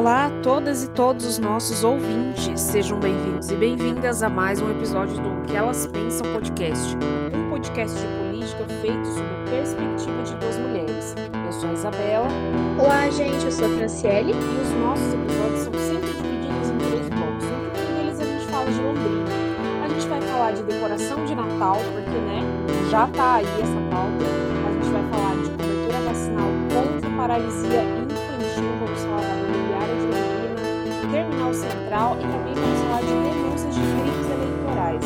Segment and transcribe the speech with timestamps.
[0.00, 2.58] Olá a todas e todos os nossos ouvintes.
[2.58, 6.96] Sejam bem-vindos e bem-vindas a mais um episódio do Que Elas Pensam Podcast,
[7.36, 11.14] um podcast de política feito sob a perspectiva de duas mulheres.
[11.44, 12.28] Eu sou a Isabela.
[12.78, 14.32] Olá, gente, eu sou a Franciele.
[14.32, 17.44] E os nossos episódios são sempre divididos em três blocos.
[17.44, 19.84] No primeiro deles a gente fala de Londrina.
[19.84, 22.40] A gente vai falar de decoração de Natal, porque, né,
[22.90, 24.24] já tá aí essa pauta.
[24.66, 27.99] A gente vai falar de cobertura vacinal contra paralisia
[31.90, 35.04] central e também vamos falar de denúncias de crimes eleitorais.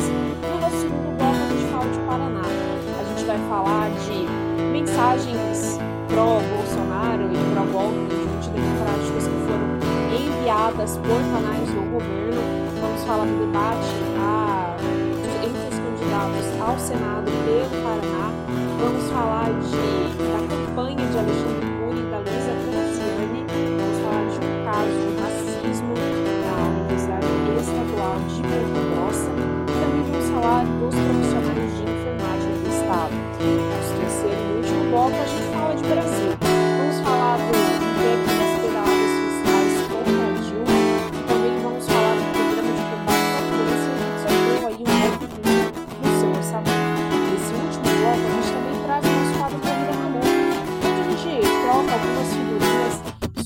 [0.53, 2.41] No nosso segundo bloco a gente fala de Paraná.
[2.99, 4.17] A gente vai falar de
[4.71, 9.67] mensagens pró-Bolsonaro e pró-golpe antidemocráticas que foram
[10.13, 12.41] enviadas por canais do governo.
[12.79, 13.89] Vamos falar do debate
[14.19, 14.77] a,
[15.43, 18.29] entre os candidatos ao Senado pelo Paraná.
[18.77, 20.24] Vamos falar de,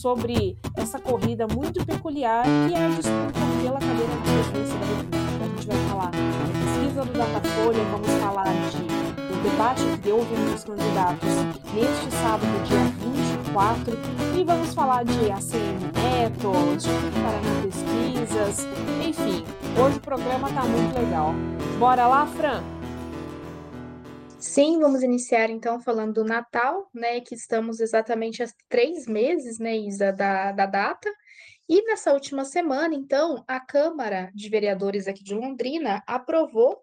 [0.09, 5.17] sobre essa corrida muito peculiar que é a disputa pela cadeira de presidência da República.
[5.39, 10.33] A gente vai falar da pesquisa do Datafolha, vamos falar de, do debate que houve
[10.33, 11.29] entre os candidatos
[11.75, 12.79] neste sábado, dia
[13.53, 13.99] 24,
[14.35, 18.67] e vamos falar de ACM Neto, Instituto Paraná Pesquisas,
[19.07, 19.45] enfim,
[19.79, 21.35] hoje o programa tá muito legal.
[21.77, 22.78] Bora lá, Fran?
[24.59, 27.21] Sim, vamos iniciar então falando do Natal, né?
[27.21, 31.09] Que estamos exatamente há três meses, né, Isa, da, da data.
[31.69, 36.77] E nessa última semana, então, a Câmara de Vereadores aqui de Londrina aprovou,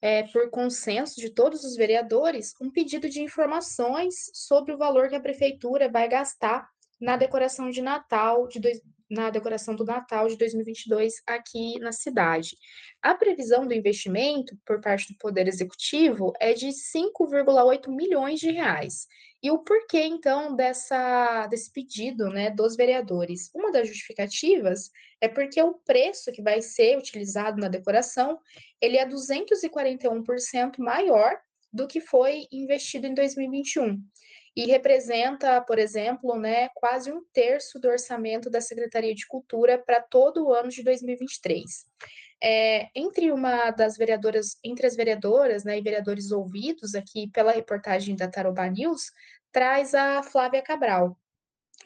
[0.00, 5.16] é, por consenso de todos os vereadores, um pedido de informações sobre o valor que
[5.16, 8.80] a prefeitura vai gastar na decoração de Natal de dois,
[9.10, 12.56] na decoração do Natal de 2022 aqui na cidade.
[13.02, 19.06] A previsão do investimento por parte do Poder Executivo é de 5,8 milhões de reais.
[19.42, 23.50] E o porquê, então, dessa, desse pedido né, dos vereadores?
[23.54, 28.38] Uma das justificativas é porque o preço que vai ser utilizado na decoração
[28.80, 31.38] ele é 241% maior
[31.72, 33.98] do que foi investido em 2021
[34.54, 40.02] e representa, por exemplo, né, quase um terço do orçamento da Secretaria de Cultura para
[40.02, 41.86] todo o ano de 2023.
[42.42, 48.16] É, entre uma das vereadoras, entre as vereadoras né, e vereadores ouvidos aqui pela reportagem
[48.16, 49.12] da Tarobá News,
[49.52, 51.18] traz a Flávia Cabral.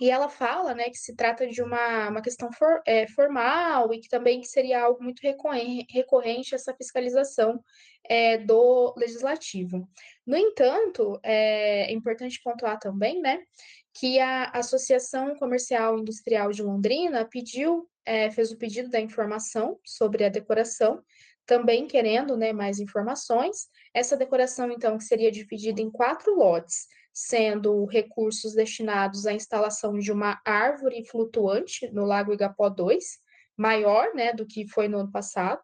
[0.01, 4.01] E ela fala né, que se trata de uma, uma questão for, é, formal e
[4.01, 7.63] que também que seria algo muito recorrente, recorrente essa fiscalização
[8.09, 9.89] é, do legislativo.
[10.27, 13.45] No entanto, é, é importante pontuar também né,
[13.93, 20.25] que a Associação Comercial Industrial de Londrina pediu, é, fez o pedido da informação sobre
[20.25, 21.03] a decoração,
[21.47, 23.69] também querendo né, mais informações.
[23.93, 30.11] Essa decoração, então, que seria dividida em quatro lotes, sendo recursos destinados à instalação de
[30.11, 33.19] uma árvore flutuante no Lago Igapó 2,
[33.57, 35.63] maior né, do que foi no ano passado,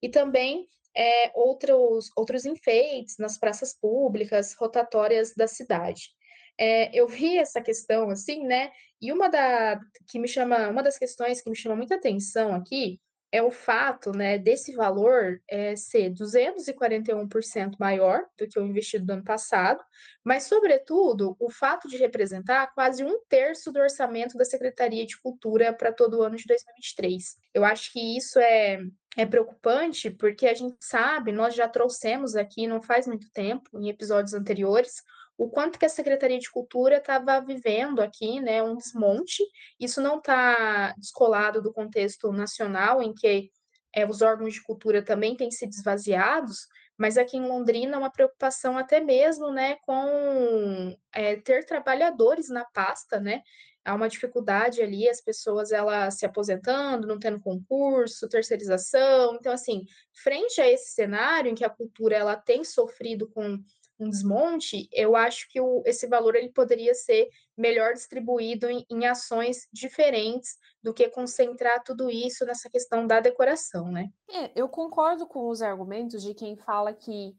[0.00, 0.66] e também
[0.96, 6.10] é, outros, outros enfeites nas praças públicas, rotatórias da cidade.
[6.58, 8.70] É, eu vi essa questão assim, né?
[9.02, 13.00] E uma da que me chama, uma das questões que me chama muita atenção aqui
[13.32, 19.14] é o fato, né, desse valor é, ser 241% maior do que o investido do
[19.14, 19.82] ano passado,
[20.22, 25.72] mas, sobretudo, o fato de representar quase um terço do orçamento da Secretaria de Cultura
[25.72, 27.38] para todo o ano de 2023.
[27.54, 28.80] Eu acho que isso é,
[29.16, 33.88] é preocupante, porque a gente sabe, nós já trouxemos aqui, não faz muito tempo, em
[33.88, 35.02] episódios anteriores,
[35.42, 39.42] o quanto que a Secretaria de Cultura estava vivendo aqui, né, um desmonte.
[39.78, 43.50] Isso não está descolado do contexto nacional, em que
[43.92, 48.78] é, os órgãos de cultura também têm sido esvaziados, mas aqui em Londrina uma preocupação
[48.78, 53.42] até mesmo, né, com é, ter trabalhadores na pasta, né,
[53.84, 59.86] há uma dificuldade ali, as pessoas elas se aposentando, não tendo concurso, terceirização, então assim,
[60.22, 63.58] frente a esse cenário em que a cultura ela tem sofrido com
[64.02, 69.06] um desmonte, eu acho que o, esse valor ele poderia ser melhor distribuído em, em,
[69.06, 74.10] ações diferentes do que concentrar tudo isso nessa questão da decoração, né?
[74.30, 77.34] É, eu concordo com os argumentos de quem fala que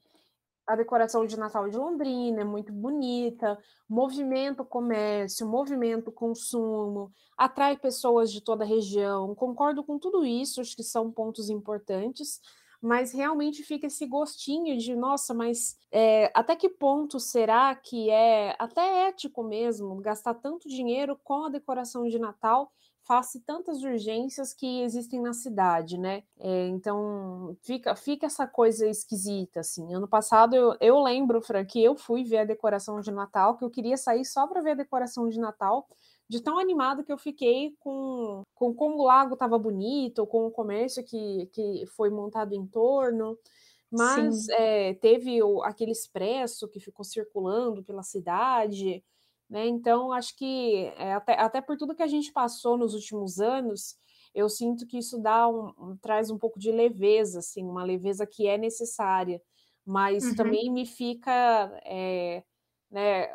[0.66, 3.58] a decoração de Natal de Londrina é muito bonita,
[3.88, 9.36] movimento comércio, movimento consumo, atrai pessoas de toda a região.
[9.36, 12.40] Concordo com tudo isso, acho que são pontos importantes,
[12.84, 18.56] mas realmente fica esse gostinho de, nossa, mas é, até que ponto será que é
[18.60, 22.70] até ético mesmo gastar tanto dinheiro com a decoração de Natal
[23.06, 26.24] face tantas urgências que existem na cidade, né?
[26.40, 29.94] É, então fica, fica essa coisa esquisita, assim.
[29.94, 33.64] Ano passado eu, eu lembro, Fran, que eu fui ver a decoração de Natal, que
[33.64, 35.88] eu queria sair só para ver a decoração de Natal,
[36.34, 40.52] de tão animado que eu fiquei com, com como o lago estava bonito, com o
[40.52, 43.38] comércio que, que foi montado em torno.
[43.92, 49.04] Mas é, teve o, aquele expresso que ficou circulando pela cidade.
[49.48, 49.68] Né?
[49.68, 53.96] Então, acho que é, até, até por tudo que a gente passou nos últimos anos,
[54.34, 58.26] eu sinto que isso dá um, um traz um pouco de leveza, assim, uma leveza
[58.26, 59.40] que é necessária,
[59.86, 60.36] mas uhum.
[60.36, 61.32] também me fica
[61.86, 62.44] é,
[62.90, 63.28] né,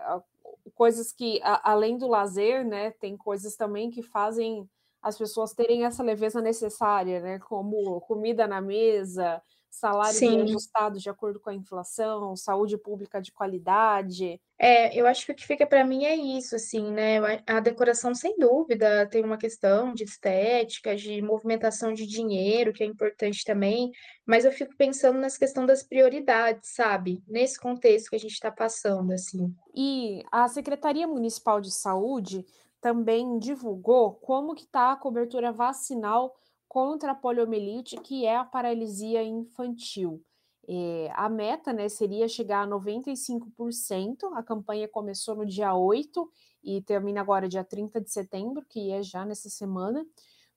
[0.70, 4.68] coisas que, a, além do lazer, né, tem coisas também que fazem
[5.02, 10.42] as pessoas terem essa leveza necessária, né, como comida na mesa, salário Sim.
[10.42, 14.40] ajustado de acordo com a inflação, saúde pública de qualidade.
[14.58, 17.18] É, eu acho que o que fica para mim é isso, assim, né?
[17.46, 22.86] A decoração, sem dúvida, tem uma questão de estética, de movimentação de dinheiro, que é
[22.86, 23.92] importante também,
[24.26, 27.22] mas eu fico pensando nessa questão das prioridades, sabe?
[27.28, 29.54] Nesse contexto que a gente está passando, assim.
[29.74, 32.44] E a Secretaria Municipal de Saúde
[32.80, 36.34] também divulgou como que está a cobertura vacinal
[36.68, 40.22] contra a poliomielite, que é a paralisia infantil.
[40.70, 44.30] É, a meta né, seria chegar a 95%.
[44.34, 46.30] A campanha começou no dia 8
[46.62, 50.04] e termina agora dia 30 de setembro, que é já nessa semana.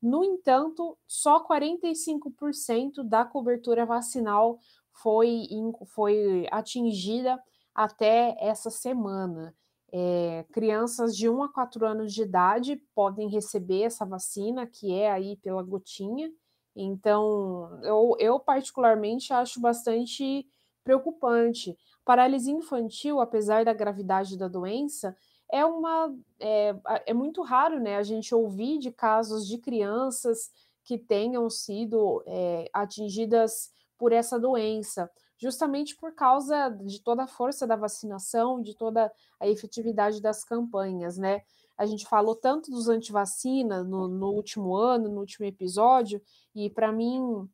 [0.01, 4.59] No entanto, só 45% da cobertura vacinal
[4.91, 5.47] foi,
[5.85, 7.41] foi atingida
[7.73, 9.55] até essa semana.
[9.93, 15.11] É, crianças de 1 a 4 anos de idade podem receber essa vacina, que é
[15.11, 16.31] aí pela gotinha.
[16.75, 20.47] Então, eu, eu particularmente acho bastante
[20.83, 21.77] preocupante.
[22.05, 25.15] Paralisia infantil, apesar da gravidade da doença,
[25.51, 26.73] é uma é,
[27.07, 27.97] é muito raro, né?
[27.97, 30.49] A gente ouvir de casos de crianças
[30.83, 35.11] que tenham sido é, atingidas por essa doença
[35.41, 41.17] justamente por causa de toda a força da vacinação, de toda a efetividade das campanhas,
[41.17, 41.41] né?
[41.75, 46.21] A gente falou tanto dos antivacina no, no último ano, no último episódio,
[46.53, 47.49] e para mim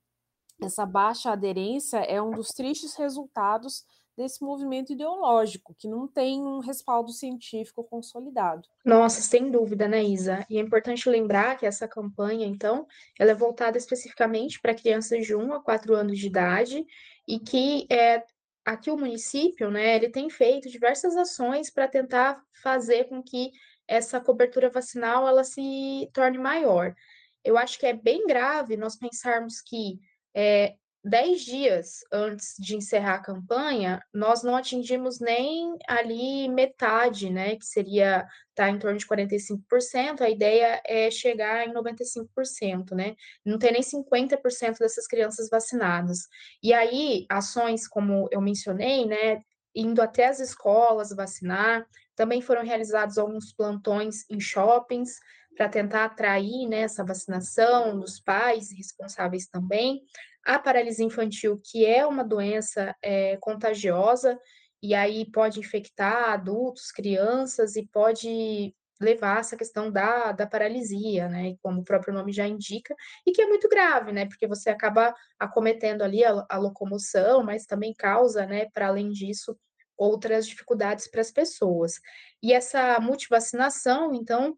[0.61, 3.85] essa baixa aderência é um dos tristes resultados
[4.17, 8.67] desse movimento ideológico, que não tem um respaldo científico consolidado.
[8.83, 10.43] Nossa, sem dúvida, né, Isa?
[10.49, 12.87] E é importante lembrar que essa campanha, então,
[13.17, 16.85] ela é voltada especificamente para crianças de 1 a 4 anos de idade
[17.27, 18.23] e que é,
[18.65, 23.51] aqui o município, né, ele tem feito diversas ações para tentar fazer com que
[23.87, 26.95] essa cobertura vacinal ela se torne maior.
[27.43, 29.99] Eu acho que é bem grave nós pensarmos que
[30.33, 30.75] é,
[31.07, 37.65] dez dias antes de encerrar a campanha, nós não atingimos nem ali metade, né, que
[37.65, 43.15] seria tá em torno de 45%, a ideia é chegar em 95%, né,
[43.45, 46.27] não tem nem 50% dessas crianças vacinadas.
[46.61, 49.41] E aí, ações como eu mencionei, né,
[49.75, 51.85] indo até as escolas vacinar,
[52.15, 55.19] também foram realizados alguns plantões em shoppings,
[55.57, 60.03] para tentar atrair né, essa vacinação dos pais responsáveis também
[60.47, 64.39] a paralisia infantil, que é uma doença é, contagiosa,
[64.81, 71.55] e aí pode infectar adultos, crianças, e pode levar essa questão da, da paralisia, né,
[71.61, 72.95] como o próprio nome já indica,
[73.25, 77.65] e que é muito grave, né, porque você acaba acometendo ali a, a locomoção, mas
[77.65, 79.57] também causa, né, para além disso,
[79.97, 81.95] outras dificuldades para as pessoas.
[82.41, 84.57] E essa multivacinação, então,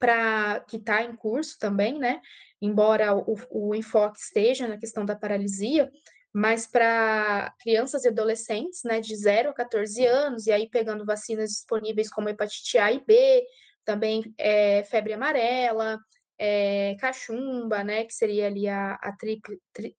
[0.00, 2.20] para que está em curso também, né?
[2.60, 5.92] Embora o, o enfoque esteja na questão da paralisia,
[6.32, 11.50] mas para crianças e adolescentes, né, de 0 a 14 anos, e aí pegando vacinas
[11.50, 13.44] disponíveis como hepatite A e B,
[13.84, 15.98] também é, febre amarela,
[16.38, 19.14] é, cachumba, né, que seria ali a, a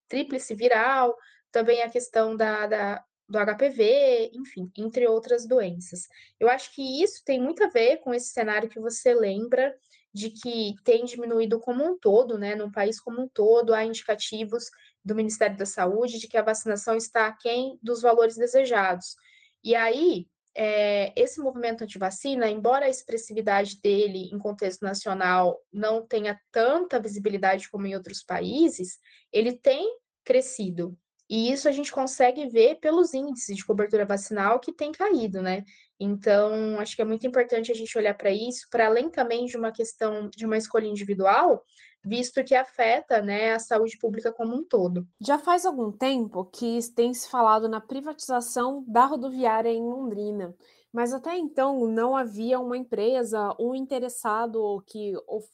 [0.08, 1.16] tríplice viral,
[1.52, 6.08] também a questão da, da, do HPV, enfim, entre outras doenças.
[6.40, 9.76] Eu acho que isso tem muito a ver com esse cenário que você lembra
[10.14, 14.66] de que tem diminuído como um todo, né, no país como um todo, há indicativos
[15.04, 19.16] do Ministério da Saúde de que a vacinação está aquém dos valores desejados.
[19.64, 26.40] E aí, é, esse movimento anti-vacina, embora a expressividade dele em contexto nacional não tenha
[26.52, 28.98] tanta visibilidade como em outros países,
[29.32, 30.98] ele tem crescido.
[31.30, 35.64] E isso a gente consegue ver pelos índices de cobertura vacinal que tem caído, né?
[36.04, 39.56] Então, acho que é muito importante a gente olhar para isso, para além também de
[39.56, 41.64] uma questão de uma escolha individual,
[42.04, 45.08] visto que afeta né, a saúde pública como um todo.
[45.22, 50.56] Já faz algum tempo que tem se falado na privatização da rodoviária em Londrina,
[50.92, 55.14] mas até então não havia uma empresa, um interessado que,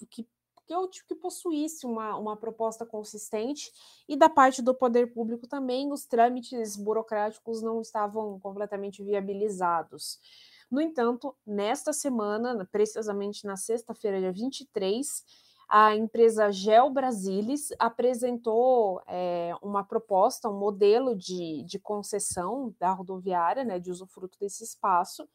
[0.09, 0.25] que
[0.67, 3.71] que eu que possuísse uma, uma proposta consistente
[4.07, 10.19] e da parte do poder público também os trâmites burocráticos não estavam completamente viabilizados.
[10.69, 15.23] No entanto, nesta semana, precisamente na sexta-feira, dia 23,
[15.69, 23.63] a empresa Gel Brasilis apresentou é, uma proposta, um modelo de, de concessão da rodoviária,
[23.63, 25.27] né, de usufruto desse espaço,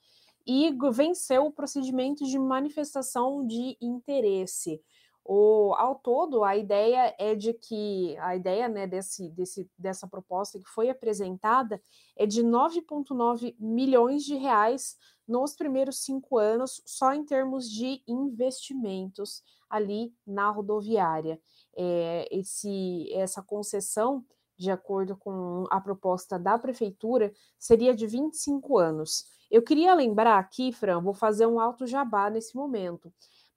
[0.47, 4.83] e venceu o procedimento de manifestação de interesse.
[5.25, 10.59] O, ao todo, a ideia é de que a ideia né, desse, desse, dessa proposta
[10.59, 11.81] que foi apresentada
[12.17, 19.43] é de 9,9 milhões de reais nos primeiros cinco anos, só em termos de investimentos
[19.71, 21.41] ali na rodoviária.
[21.77, 24.25] É, esse, essa concessão,
[24.59, 29.25] de acordo com a proposta da prefeitura, seria de 25 anos.
[29.51, 33.13] Eu queria lembrar aqui, Fran, vou fazer um alto jabá nesse momento.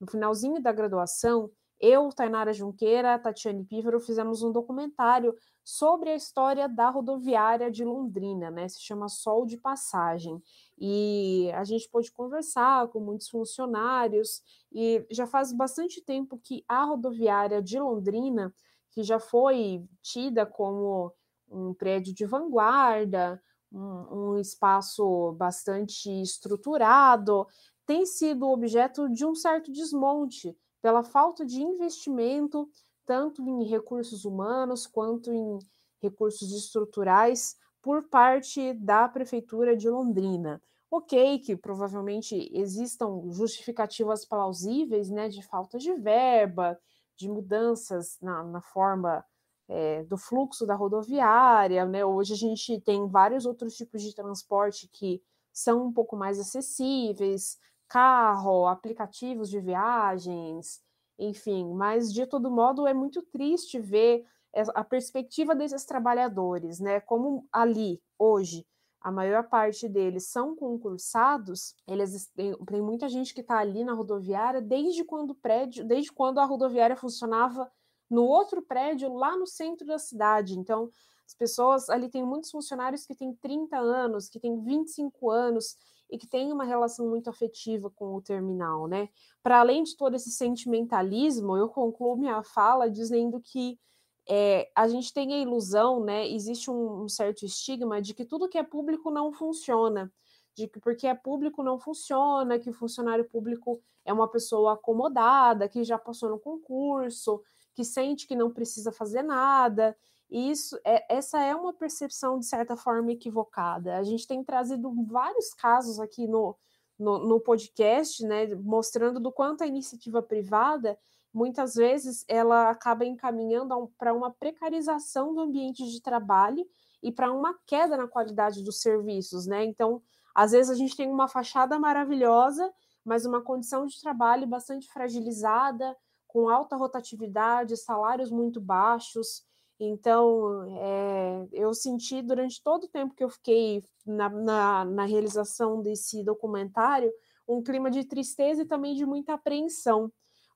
[0.06, 6.70] No finalzinho da graduação, eu, Tainara Junqueira, Tatiane Pívaro, fizemos um documentário sobre a história
[6.70, 8.68] da rodoviária de Londrina, né?
[8.68, 10.40] Se chama Sol de Passagem.
[10.78, 16.84] E a gente pôde conversar com muitos funcionários, e já faz bastante tempo que a
[16.84, 18.54] rodoviária de Londrina,
[18.92, 21.12] que já foi tida como
[21.50, 27.48] um prédio de vanguarda, um, um espaço bastante estruturado,
[27.86, 32.70] tem sido objeto de um certo desmonte pela falta de investimento
[33.06, 35.60] tanto em recursos humanos quanto em
[36.02, 40.62] recursos estruturais por parte da Prefeitura de Londrina.
[40.90, 46.80] Ok, que provavelmente existam justificativas plausíveis né, de falta de verba,
[47.16, 49.24] de mudanças na, na forma
[49.68, 51.86] é, do fluxo da rodoviária.
[51.86, 52.06] Né?
[52.06, 57.58] Hoje a gente tem vários outros tipos de transporte que são um pouco mais acessíveis,
[57.88, 60.82] carro, aplicativos de viagens,
[61.18, 64.26] enfim, mas de todo modo é muito triste ver
[64.74, 67.00] a perspectiva desses trabalhadores, né?
[67.02, 68.66] Como ali, hoje,
[69.02, 73.94] a maior parte deles são concursados, eles têm, tem muita gente que está ali na
[73.94, 77.70] rodoviária desde quando o prédio, desde quando a rodoviária funcionava
[78.10, 80.58] no outro prédio lá no centro da cidade.
[80.58, 80.90] Então,
[81.26, 85.76] as pessoas ali tem muitos funcionários que têm 30 anos, que têm 25 anos
[86.10, 89.10] e que têm uma relação muito afetiva com o terminal, né?
[89.42, 93.80] Para além de todo esse sentimentalismo, eu concluo minha fala dizendo que
[94.28, 96.28] é, a gente tem a ilusão, né?
[96.28, 100.12] Existe um, um, certo estigma de que tudo que é público não funciona,
[100.56, 105.70] de que porque é público não funciona, que o funcionário público é uma pessoa acomodada,
[105.70, 107.42] que já passou no concurso,
[107.76, 109.96] que sente que não precisa fazer nada.
[110.38, 113.98] Isso é, essa é uma percepção, de certa forma, equivocada.
[113.98, 116.58] A gente tem trazido vários casos aqui no,
[117.00, 120.98] no, no podcast, né, mostrando do quanto a iniciativa privada
[121.36, 126.66] muitas vezes ela acaba encaminhando para uma precarização do ambiente de trabalho
[127.04, 129.66] e para uma queda na qualidade dos serviços, né?
[129.66, 130.02] Então,
[130.34, 132.74] às vezes a gente tem uma fachada maravilhosa,
[133.04, 135.94] mas uma condição de trabalho bastante fragilizada,
[136.26, 139.44] com alta rotatividade, salários muito baixos.
[139.80, 145.82] Então, é, eu senti durante todo o tempo que eu fiquei na, na, na, realização
[145.82, 147.12] desse documentário
[147.48, 150.12] um clima de tristeza e também de muita apreensão.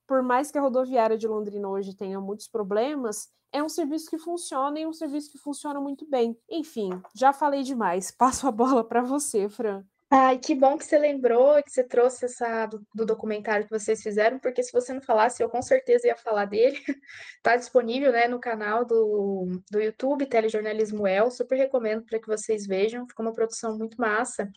[0.07, 4.17] Por mais que a rodoviária de Londrina hoje tenha muitos problemas, é um serviço que
[4.17, 6.37] funciona e um serviço que funciona muito bem.
[6.49, 8.11] Enfim, já falei demais.
[8.17, 9.83] Passo a bola para você, Fran.
[10.11, 14.01] Ai, que bom que você lembrou, que você trouxe essa do, do, documentário que vocês
[14.01, 16.79] fizeram, porque se você não falasse, eu com certeza ia falar dele.
[17.43, 22.65] Tá disponível, né, no canal do, do YouTube, Telejornalismo El, super recomendo para que vocês
[22.65, 24.51] vejam, ficou uma produção muito massa.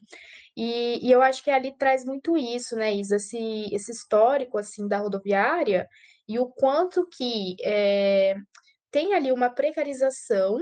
[0.57, 4.89] E, e eu acho que ali traz muito isso, né, Isa, esse, esse histórico, assim,
[4.89, 5.89] da rodoviária
[6.29, 8.35] e o quanto que é,
[8.91, 10.59] tem ali uma precarização,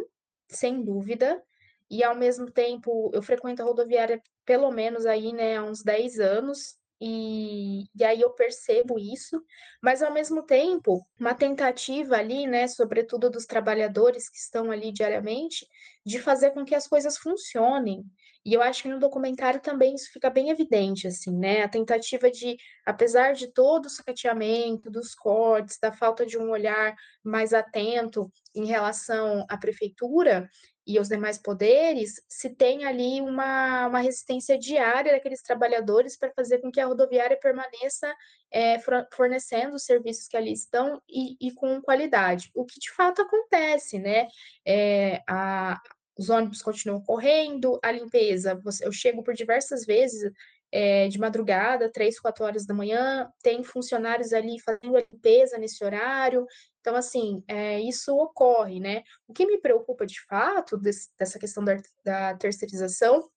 [0.49, 1.42] sem dúvida,
[1.90, 6.19] e ao mesmo tempo eu frequento a rodoviária pelo menos aí, né, há uns 10
[6.19, 9.40] anos, e, e aí eu percebo isso,
[9.80, 15.64] mas ao mesmo tempo, uma tentativa ali, né, sobretudo dos trabalhadores que estão ali diariamente,
[16.04, 18.02] de fazer com que as coisas funcionem.
[18.45, 21.62] E eu acho que no documentário também isso fica bem evidente, assim, né?
[21.62, 26.97] A tentativa de, apesar de todo o sacateamento, dos cortes, da falta de um olhar
[27.23, 30.49] mais atento em relação à prefeitura,
[30.90, 36.59] e os demais poderes, se tem ali uma, uma resistência diária daqueles trabalhadores para fazer
[36.59, 38.12] com que a rodoviária permaneça
[38.50, 38.76] é,
[39.12, 44.00] fornecendo os serviços que ali estão e, e, com qualidade, o que de fato acontece,
[44.00, 44.26] né?
[44.66, 45.80] É, a,
[46.18, 50.30] os ônibus continuam correndo, a limpeza, eu chego por diversas vezes
[50.73, 55.82] é, de madrugada, três, quatro horas da manhã, tem funcionários ali fazendo a limpeza nesse
[55.85, 56.47] horário.
[56.80, 59.02] Então, assim, é, isso ocorre, né?
[59.26, 63.28] O que me preocupa de fato desse, dessa questão da, da terceirização,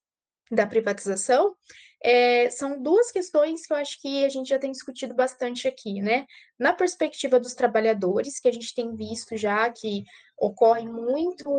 [0.52, 1.56] da privatização,
[2.04, 6.02] é, são duas questões que eu acho que a gente já tem discutido bastante aqui,
[6.02, 6.26] né?
[6.60, 10.04] Na perspectiva dos trabalhadores, que a gente tem visto já que
[10.38, 11.50] ocorre muito,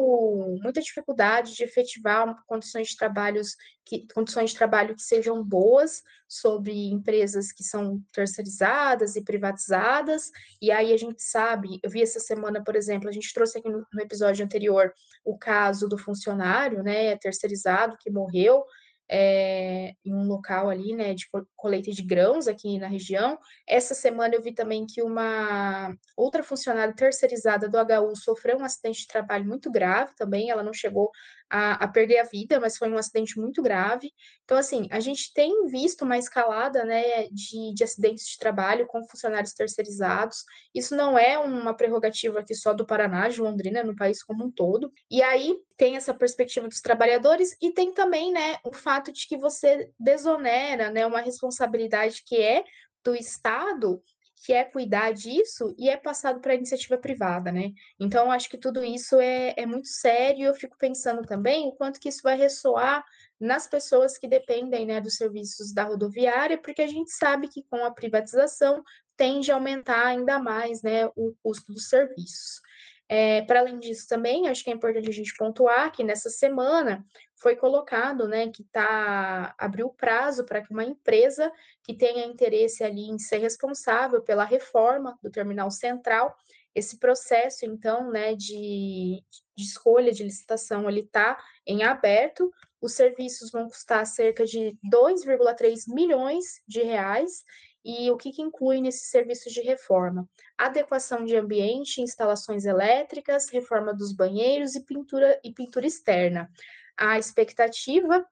[0.63, 6.91] muita dificuldade de efetivar condições de trabalhos que, condições de trabalho que sejam boas sobre
[6.91, 12.63] empresas que são terceirizadas e privatizadas, e aí a gente sabe, eu vi essa semana,
[12.63, 14.93] por exemplo, a gente trouxe aqui no, no episódio anterior
[15.25, 18.65] o caso do funcionário, né, terceirizado que morreu,
[19.09, 23.39] é, em um local ali, né, de colheita de grãos aqui na região.
[23.69, 29.01] Essa semana eu vi também que uma outra funcionária terceirizada do HU sofreu um acidente
[29.01, 31.11] de trabalho muito grave também, ela não chegou
[31.51, 34.13] a, a, perder a vida, mas foi um acidente muito grave.
[34.45, 39.07] Então, assim, a gente tem visto uma escalada né, de, de acidentes de trabalho com
[39.09, 40.39] funcionários terceirizados.
[40.75, 44.51] Isso não é uma prerrogativa aqui só do Paraná, de Londrina, no país como um
[44.51, 44.93] todo.
[45.11, 49.37] E aí tem essa perspectiva dos trabalhadores e tem também né, o fato de que
[49.37, 52.65] você desonera né, uma responsabilidade que é
[53.05, 54.03] do Estado
[54.45, 57.73] que é cuidar disso e é passado para a iniciativa privada, né?
[57.99, 61.73] Então, acho que tudo isso é, é muito sério e eu fico pensando também o
[61.73, 63.03] quanto que isso vai ressoar
[63.41, 67.87] nas pessoas que dependem né, dos serviços da rodoviária, porque a gente sabe que com
[67.87, 68.83] a privatização
[69.17, 72.61] tende a aumentar ainda mais né, o custo dos serviços.
[73.09, 77.05] É, para além disso, também acho que é importante a gente pontuar que nessa semana
[77.37, 81.53] foi colocado, né, que tá abriu prazo para que uma empresa
[81.83, 86.35] que tenha interesse ali em ser responsável pela reforma do terminal central,
[86.75, 89.23] esse processo então, né, de,
[89.55, 92.51] de escolha de licitação ele está em aberto.
[92.81, 97.45] Os serviços vão custar cerca de 2,3 milhões de reais
[97.85, 100.29] e o que, que inclui nesses serviços de reforma?
[100.57, 106.51] Adequação de ambiente, instalações elétricas, reforma dos banheiros e pintura e pintura externa
[106.97, 108.25] a expectativa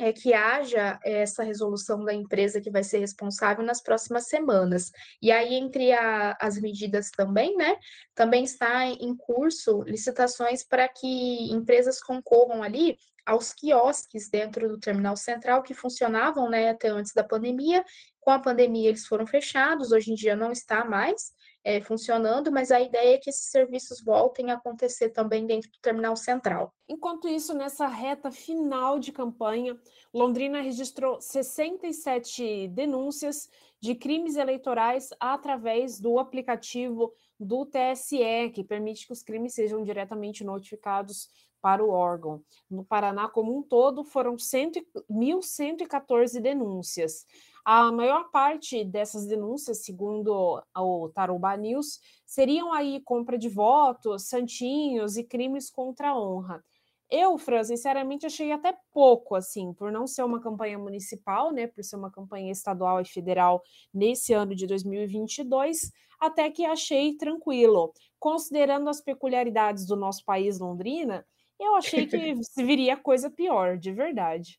[0.00, 4.90] é que haja essa resolução da empresa que vai ser responsável nas próximas semanas.
[5.20, 7.76] E aí, entre a, as medidas também, né,
[8.14, 15.16] também está em curso licitações para que empresas concorram ali aos quiosques dentro do terminal
[15.16, 17.84] central que funcionavam, né, até antes da pandemia.
[18.22, 21.32] Com a pandemia, eles foram fechados, hoje em dia não está mais,
[21.64, 25.80] é, funcionando, mas a ideia é que esses serviços voltem a acontecer também dentro do
[25.82, 26.72] terminal central.
[26.88, 29.76] Enquanto isso, nessa reta final de campanha,
[30.14, 39.12] Londrina registrou 67 denúncias de crimes eleitorais através do aplicativo do TSE, que permite que
[39.12, 41.28] os crimes sejam diretamente notificados
[41.60, 42.40] para o órgão.
[42.70, 47.26] No Paraná como um todo, foram 1.114 denúncias.
[47.64, 55.16] A maior parte dessas denúncias, segundo o Tarumba News, seriam aí compra de votos, santinhos
[55.16, 56.64] e crimes contra a honra.
[57.10, 61.84] Eu, Fran, sinceramente, achei até pouco, assim, por não ser uma campanha municipal, né, por
[61.84, 67.92] ser uma campanha estadual e federal nesse ano de 2022, até que achei tranquilo.
[68.18, 71.24] Considerando as peculiaridades do nosso país, Londrina,
[71.60, 74.58] eu achei que viria coisa pior, de verdade.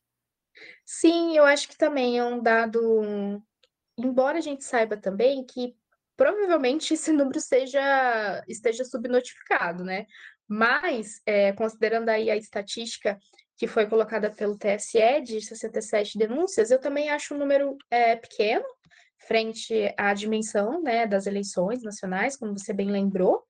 [0.86, 3.42] Sim, eu acho que também é um dado.
[3.98, 5.76] Embora a gente saiba também que
[6.16, 10.06] provavelmente esse número seja, esteja subnotificado, né?
[10.48, 13.18] Mas, é, considerando aí a estatística
[13.58, 18.66] que foi colocada pelo TSE de 67 denúncias, eu também acho um número é, pequeno
[19.28, 23.44] frente à dimensão né, das eleições nacionais, como você bem lembrou.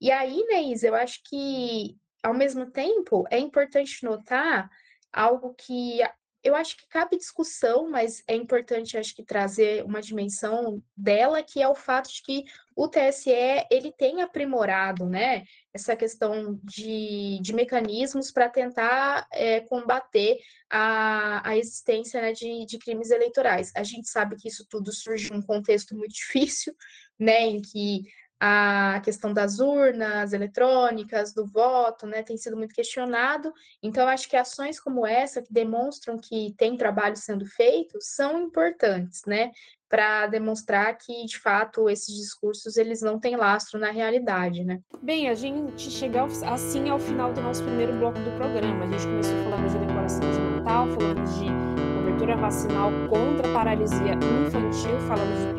[0.00, 4.70] E aí, Neis, eu acho que, ao mesmo tempo, é importante notar
[5.12, 6.00] algo que
[6.42, 11.60] eu acho que cabe discussão, mas é importante, acho que, trazer uma dimensão dela, que
[11.60, 12.44] é o fato de que
[12.76, 13.30] o TSE
[13.70, 20.38] ele tem aprimorado né, essa questão de, de mecanismos para tentar é, combater
[20.70, 23.72] a, a existência né, de, de crimes eleitorais.
[23.74, 26.74] A gente sabe que isso tudo surge num contexto muito difícil,
[27.18, 28.02] né, em que
[28.40, 33.52] a questão das urnas eletrônicas, do voto, né, tem sido muito questionado.
[33.82, 39.22] Então, acho que ações como essa, que demonstram que tem trabalho sendo feito, são importantes,
[39.26, 39.50] né,
[39.88, 44.80] para demonstrar que, de fato, esses discursos eles não têm lastro na realidade, né.
[45.02, 48.84] Bem, a gente chega assim ao final do nosso primeiro bloco do programa.
[48.84, 51.77] A gente começou falando de decoração de Natal, falamos de
[52.18, 55.54] cobertura vacinal contra a paralisia infantil, falamos de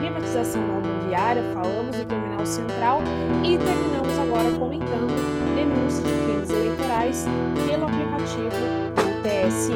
[0.00, 3.02] privatização rodoviária, falamos do terminal central
[3.42, 5.12] e terminamos agora comentando
[5.56, 7.26] denúncia de crimes eleitorais
[7.66, 8.50] pelo aplicativo
[8.94, 9.72] do TSE.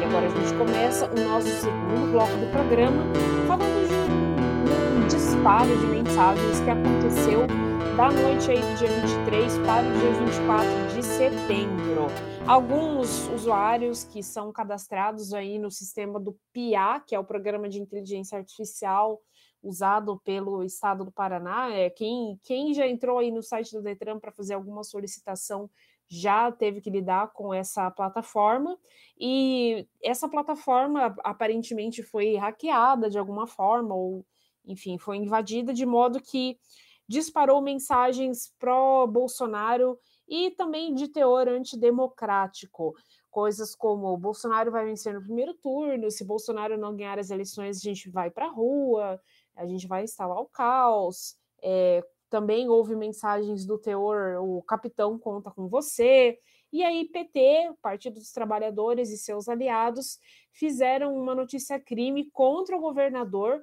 [0.00, 3.02] E agora a gente começa o nosso segundo bloco do programa
[3.46, 7.63] falando de um disparo de mensagens que aconteceu
[7.96, 12.06] da noite aí do dia 23 para o dia 24 de setembro.
[12.44, 17.80] Alguns usuários que são cadastrados aí no sistema do PIA, que é o Programa de
[17.80, 19.22] Inteligência Artificial
[19.62, 24.18] usado pelo Estado do Paraná, é quem, quem já entrou aí no site do Detran
[24.18, 25.70] para fazer alguma solicitação
[26.08, 28.76] já teve que lidar com essa plataforma
[29.16, 34.26] e essa plataforma aparentemente foi hackeada de alguma forma ou
[34.66, 36.58] enfim, foi invadida de modo que
[37.08, 42.94] disparou mensagens pró-Bolsonaro e também de teor antidemocrático.
[43.30, 47.80] Coisas como Bolsonaro vai vencer no primeiro turno, se Bolsonaro não ganhar as eleições, a
[47.80, 49.20] gente vai para a rua,
[49.56, 51.36] a gente vai instalar o caos.
[51.62, 56.38] É, também houve mensagens do teor, o capitão conta com você.
[56.72, 60.18] E aí, PT, Partido dos Trabalhadores e seus aliados
[60.50, 63.62] fizeram uma notícia crime contra o governador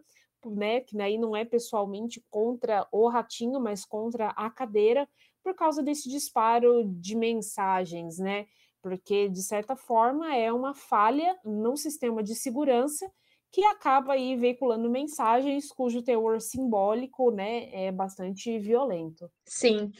[0.50, 5.08] né, que não é pessoalmente contra o ratinho, mas contra a cadeira,
[5.44, 8.46] por causa desse disparo de mensagens, né?
[8.82, 13.12] Porque, de certa forma, é uma falha no sistema de segurança
[13.52, 19.30] que acaba aí veiculando mensagens cujo teor simbólico, né, é bastante violento.
[19.46, 19.92] Sim.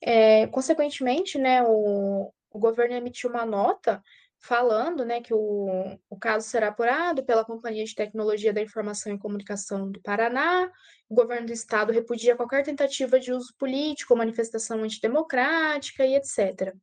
[0.00, 4.02] É, consequentemente, né, o, o governo emitiu uma nota
[4.40, 9.18] falando né, que o, o caso será apurado pela Companhia de Tecnologia da Informação e
[9.18, 10.70] Comunicação do Paraná.
[11.08, 16.74] O governo do estado repudia qualquer tentativa de uso político, manifestação antidemocrática e etc.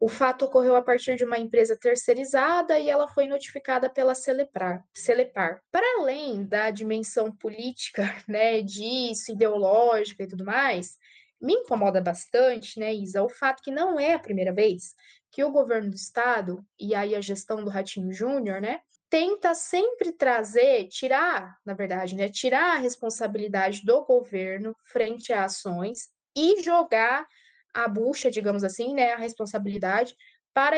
[0.00, 4.84] O fato ocorreu a partir de uma empresa terceirizada e ela foi notificada pela Celepar.
[4.94, 5.60] Celepar.
[5.72, 10.96] Para além da dimensão política, né, disso, ideológica e tudo mais,
[11.40, 14.94] me incomoda bastante, né, Isa, o fato que não é a primeira vez
[15.30, 20.12] que o governo do estado e aí a gestão do Ratinho Júnior, né, tenta sempre
[20.12, 27.26] trazer, tirar, na verdade, né, tirar a responsabilidade do governo frente a ações e jogar
[27.72, 30.14] a bucha, digamos assim, né, a responsabilidade
[30.52, 30.76] para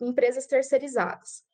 [0.00, 1.45] empresas terceirizadas.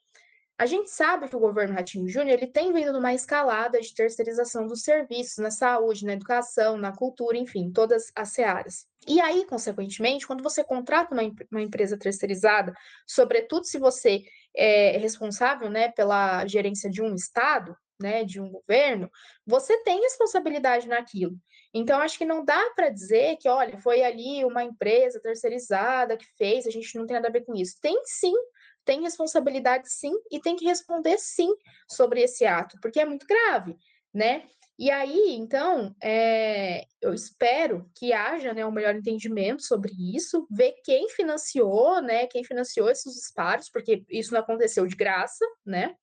[0.62, 4.64] A gente sabe que o governo Ratinho Júnior ele tem vindo numa escalada de terceirização
[4.64, 8.86] dos serviços na saúde, na educação, na cultura, enfim, todas as searas.
[9.04, 12.72] E aí, consequentemente, quando você contrata uma, uma empresa terceirizada,
[13.04, 14.22] sobretudo se você
[14.56, 19.10] é responsável né, pela gerência de um Estado, né, de um governo,
[19.44, 21.36] você tem responsabilidade naquilo.
[21.74, 26.26] Então, acho que não dá para dizer que, olha, foi ali uma empresa terceirizada que
[26.38, 27.74] fez, a gente não tem nada a ver com isso.
[27.82, 28.36] Tem sim
[28.84, 31.48] tem responsabilidade sim e tem que responder sim
[31.88, 33.76] sobre esse ato, porque é muito grave,
[34.12, 34.44] né?
[34.78, 40.74] E aí, então, é, eu espero que haja né, um melhor entendimento sobre isso, ver
[40.82, 42.26] quem financiou, né?
[42.26, 45.94] Quem financiou esses disparos, porque isso não aconteceu de graça, né?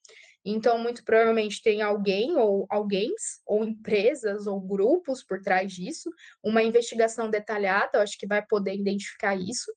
[0.52, 3.14] Então, muito provavelmente tem alguém ou alguém,
[3.46, 6.10] ou empresas ou grupos por trás disso.
[6.44, 9.72] Uma investigação detalhada, eu acho que vai poder identificar isso.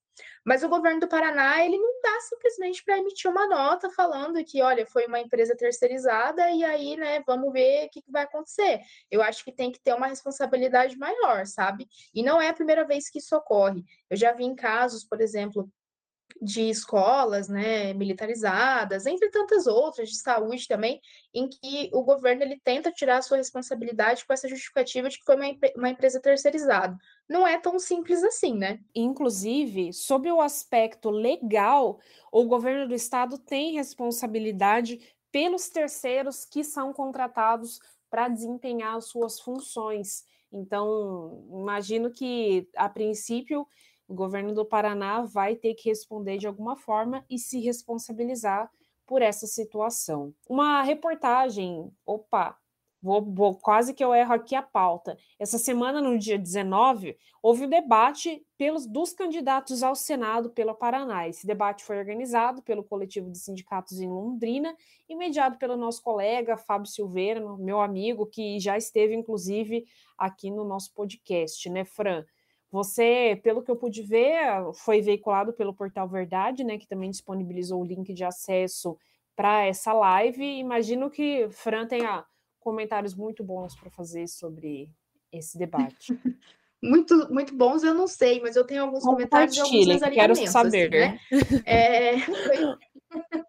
[0.44, 4.62] Mas o governo do Paraná, ele não dá simplesmente para emitir uma nota falando que,
[4.62, 8.80] olha, foi uma empresa terceirizada e aí, né, vamos ver o que, que vai acontecer.
[9.11, 11.87] Eu acho que tem que ter uma responsabilidade maior, sabe?
[12.14, 13.85] E não é a primeira vez que isso ocorre.
[14.11, 15.70] Eu já vi em casos, por exemplo,
[16.40, 21.01] de escolas, né, militarizadas, entre tantas outras, de saúde também,
[21.35, 25.25] em que o governo ele tenta tirar a sua responsabilidade com essa justificativa de que
[25.25, 26.97] foi uma, uma empresa terceirizada.
[27.29, 28.81] Não é tão simples assim, né?
[28.95, 31.99] Inclusive, sob o aspecto legal,
[32.31, 34.99] o governo do estado tem responsabilidade
[35.31, 40.25] pelos terceiros que são contratados para desempenhar as suas funções.
[40.53, 43.66] Então, imagino que, a princípio,
[44.12, 48.70] o governo do Paraná vai ter que responder de alguma forma e se responsabilizar
[49.07, 50.35] por essa situação.
[50.48, 52.57] Uma reportagem, opa,
[53.03, 55.18] Vou, vou, quase que eu erro aqui a pauta.
[55.37, 60.72] Essa semana, no dia 19, houve o um debate pelos dos candidatos ao Senado pelo
[60.72, 61.27] Paraná.
[61.27, 64.72] Esse debate foi organizado pelo coletivo de sindicatos em Londrina
[65.09, 69.85] e mediado pelo nosso colega Fábio Silveira, meu amigo, que já esteve, inclusive,
[70.16, 72.25] aqui no nosso podcast, né, Fran?
[72.72, 74.35] Você, pelo que eu pude ver,
[74.72, 78.96] foi veiculado pelo Portal Verdade, né, que também disponibilizou o link de acesso
[79.37, 80.42] para essa live.
[80.42, 82.24] Imagino que Fran tenha
[82.58, 84.90] comentários muito bons para fazer sobre
[85.30, 86.18] esse debate.
[86.82, 90.94] muito, muito bons, eu não sei, mas eu tenho alguns comentários e alguns quero saber.
[90.94, 91.62] Assim, né?
[91.66, 92.56] é, foi...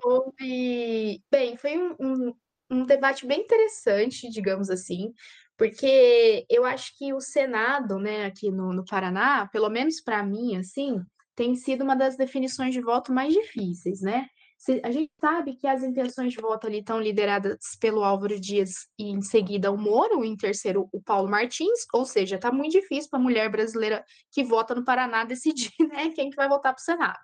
[0.00, 1.20] foi...
[1.28, 2.34] Bem, foi um, um,
[2.70, 5.12] um debate bem interessante, digamos assim,
[5.56, 10.56] porque eu acho que o Senado, né, aqui no, no Paraná, pelo menos para mim,
[10.56, 11.00] assim,
[11.36, 14.26] tem sido uma das definições de voto mais difíceis, né?
[14.82, 19.10] A gente sabe que as intenções de voto ali estão lideradas pelo Álvaro Dias e
[19.10, 23.18] em seguida o Moro, em terceiro o Paulo Martins, ou seja, está muito difícil para
[23.18, 26.84] a mulher brasileira que vota no Paraná decidir né, quem que vai votar para o
[26.84, 27.18] Senado.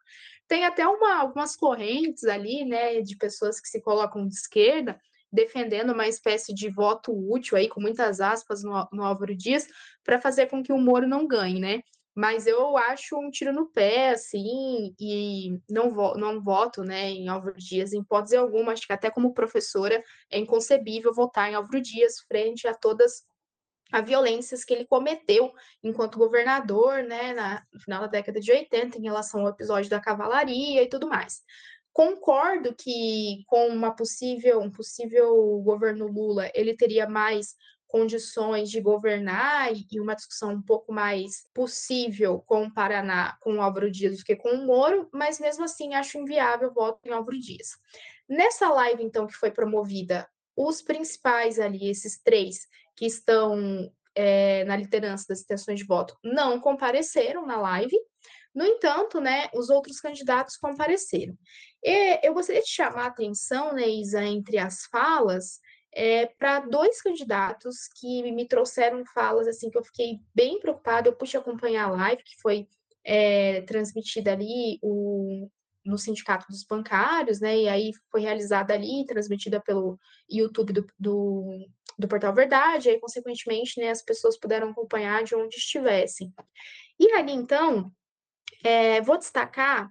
[0.47, 5.01] Tem até uma, algumas correntes ali, né, de pessoas que se colocam de esquerda,
[5.33, 9.67] defendendo uma espécie de voto útil aí, com muitas aspas, no, no Álvaro Dias,
[10.05, 11.83] para fazer com que o Moro não ganhe, né?
[12.15, 17.29] mas eu acho um tiro no pé, assim, e não, vo não voto, né, em
[17.29, 21.81] Álvaro Dias, em hipótese alguma, acho que até como professora é inconcebível votar em Álvaro
[21.81, 23.25] Dias frente a todas
[23.93, 28.99] as violências que ele cometeu enquanto governador, né, na, no final da década de 80,
[28.99, 31.43] em relação ao episódio da cavalaria e tudo mais.
[31.93, 37.55] Concordo que com uma possível, um possível governo Lula, ele teria mais
[37.91, 43.61] condições de governar e uma discussão um pouco mais possível com o Paraná, com o
[43.61, 47.11] Álvaro Dias do que com o Moro, mas mesmo assim acho inviável o voto em
[47.11, 47.71] Álvaro Dias.
[48.29, 54.77] Nessa live, então, que foi promovida, os principais ali, esses três que estão é, na
[54.77, 57.97] liderança das intenções de voto, não compareceram na live.
[58.55, 61.37] No entanto, né, os outros candidatos compareceram.
[61.83, 65.61] E eu gostaria de chamar a atenção, né, Isa, entre as falas,
[65.93, 71.09] é, para dois candidatos que me trouxeram falas assim que eu fiquei bem preocupada.
[71.09, 72.69] Eu pude acompanhar a live que foi
[73.05, 75.49] é, transmitida ali o,
[75.85, 77.57] no Sindicato dos Bancários, né?
[77.59, 81.67] E aí foi realizada ali, transmitida pelo YouTube do, do,
[81.99, 86.33] do Portal Verdade, e aí, consequentemente, né, as pessoas puderam acompanhar de onde estivessem.
[86.99, 87.91] E ali, então,
[88.63, 89.91] é, vou destacar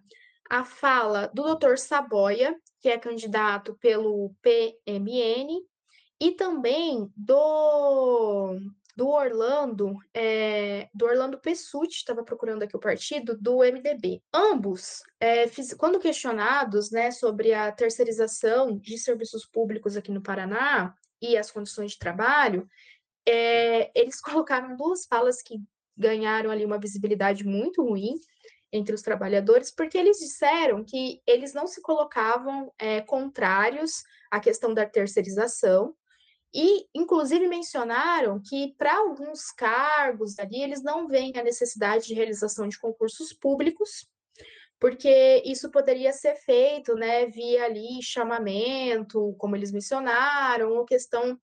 [0.50, 1.78] a fala do Dr.
[1.78, 5.62] Saboia, que é candidato pelo PMN,
[6.20, 8.60] e também do,
[8.96, 14.22] do Orlando, é, do Orlando Pessutti, estava procurando aqui o partido, do MDB.
[14.34, 20.94] Ambos, é, fiz, quando questionados né, sobre a terceirização de serviços públicos aqui no Paraná
[21.22, 22.68] e as condições de trabalho,
[23.26, 25.62] é, eles colocaram duas falas que
[25.96, 28.20] ganharam ali uma visibilidade muito ruim
[28.72, 34.74] entre os trabalhadores, porque eles disseram que eles não se colocavam é, contrários à questão
[34.74, 35.96] da terceirização,
[36.54, 42.68] e, inclusive, mencionaram que, para alguns cargos ali, eles não veem a necessidade de realização
[42.68, 44.08] de concursos públicos,
[44.80, 51.40] porque isso poderia ser feito né, via ali chamamento, como eles mencionaram, ou questão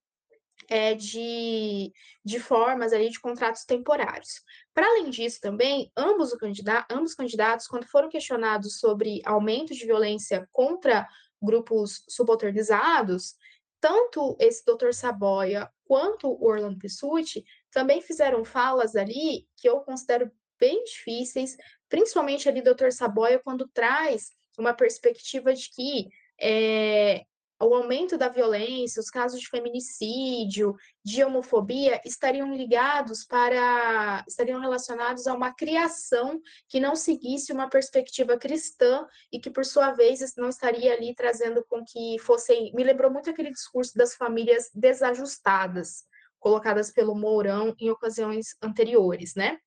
[0.69, 1.93] é, de,
[2.25, 4.43] de formas ali de contratos temporários.
[4.77, 9.87] Para além disso, também, ambos, o candidata, ambos candidatos, quando foram questionados sobre aumento de
[9.87, 11.09] violência contra
[11.41, 13.37] grupos subalternizados,
[13.81, 20.31] tanto esse doutor Saboia quanto o Orlando Pessutti também fizeram falas ali que eu considero
[20.61, 21.57] bem difíceis,
[21.89, 27.25] principalmente ali doutor Saboia, quando traz uma perspectiva de que é,
[27.59, 35.27] o aumento da violência, os casos de feminicídio, de homofobia estariam ligados para estariam relacionados
[35.27, 40.51] a uma criação que não seguisse uma perspectiva cristã e que por sua vez não
[40.51, 46.05] estaria ali trazendo com que fossem, me lembrou muito aquele discurso das famílias desajustadas,
[46.39, 49.59] colocadas pelo Mourão em ocasiões anteriores, né?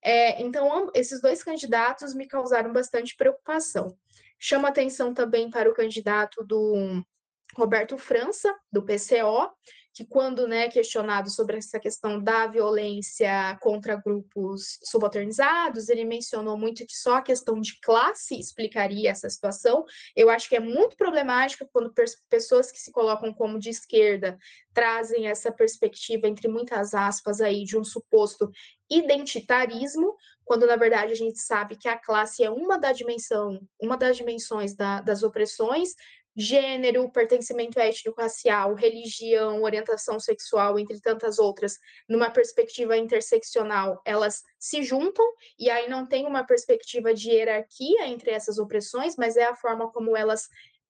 [0.00, 3.96] É, então, esses dois candidatos me causaram bastante preocupação.
[4.38, 7.02] Chama atenção também para o candidato do
[7.54, 9.50] Roberto França, do PCO,
[9.96, 16.84] que quando né, questionado sobre essa questão da violência contra grupos subalternizados, ele mencionou muito
[16.86, 19.86] que só a questão de classe explicaria essa situação.
[20.14, 21.94] Eu acho que é muito problemático quando
[22.28, 24.36] pessoas que se colocam como de esquerda
[24.74, 28.50] trazem essa perspectiva, entre muitas aspas, aí, de um suposto
[28.90, 33.96] identitarismo, quando na verdade a gente sabe que a classe é uma da dimensão, uma
[33.96, 35.94] das dimensões da, das opressões,
[36.36, 45.24] gênero, pertencimento étnico-racial, religião, orientação sexual, entre tantas outras, numa perspectiva interseccional, elas se juntam
[45.58, 49.90] e aí não tem uma perspectiva de hierarquia entre essas opressões, mas é a forma
[49.90, 50.48] como elas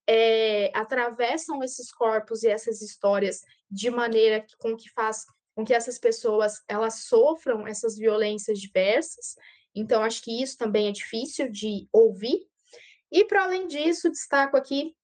[0.09, 5.99] é, atravessam esses corpos e essas histórias de maneira com que faz com que essas
[5.99, 9.37] pessoas elas sofram essas violências diversas.
[9.75, 12.47] Então acho que isso também é difícil de ouvir.
[13.11, 14.95] E para além disso, destaco aqui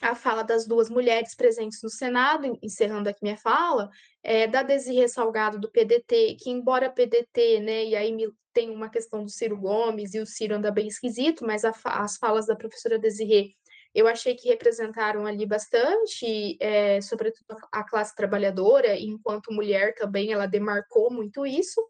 [0.00, 3.90] a fala das duas mulheres presentes no Senado, encerrando aqui minha fala,
[4.22, 8.16] é, da Desirê Salgado do PDT, que embora PDT, né, e aí
[8.52, 12.16] tem uma questão do Ciro Gomes e o Ciro anda bem esquisito, mas a, as
[12.16, 13.54] falas da professora Desirê
[13.94, 20.32] eu achei que representaram ali bastante, é, sobretudo a classe trabalhadora, e enquanto mulher também
[20.32, 21.80] ela demarcou muito isso.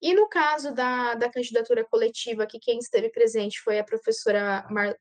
[0.00, 4.96] E no caso da, da candidatura coletiva, que quem esteve presente foi a professora Mar,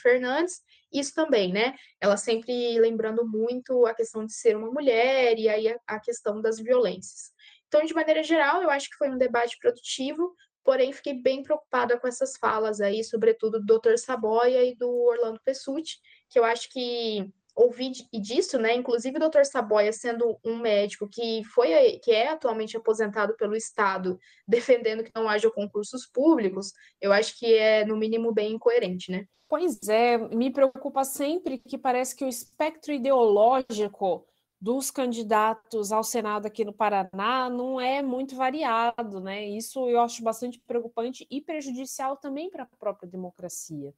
[0.00, 0.60] Fernandes,
[0.92, 1.74] isso também, né?
[2.00, 6.40] Ela sempre lembrando muito a questão de ser uma mulher e aí a, a questão
[6.40, 7.32] das violências.
[7.68, 11.98] Então, de maneira geral, eu acho que foi um debate produtivo, porém fiquei bem preocupada
[11.98, 13.96] com essas falas aí, sobretudo do Dr.
[13.96, 15.98] Saboia e do Orlando Pessutti,
[16.28, 18.74] que eu acho que ouvi disso, né?
[18.74, 19.44] Inclusive o Dr.
[19.44, 24.18] Saboia sendo um médico que foi que é atualmente aposentado pelo Estado,
[24.48, 29.26] defendendo que não haja concursos públicos, eu acho que é no mínimo bem incoerente, né?
[29.48, 34.24] Pois é, me preocupa sempre que parece que o espectro ideológico
[34.60, 39.44] dos candidatos ao Senado aqui no Paraná não é muito variado, né?
[39.44, 43.92] Isso eu acho bastante preocupante e prejudicial também para a própria democracia.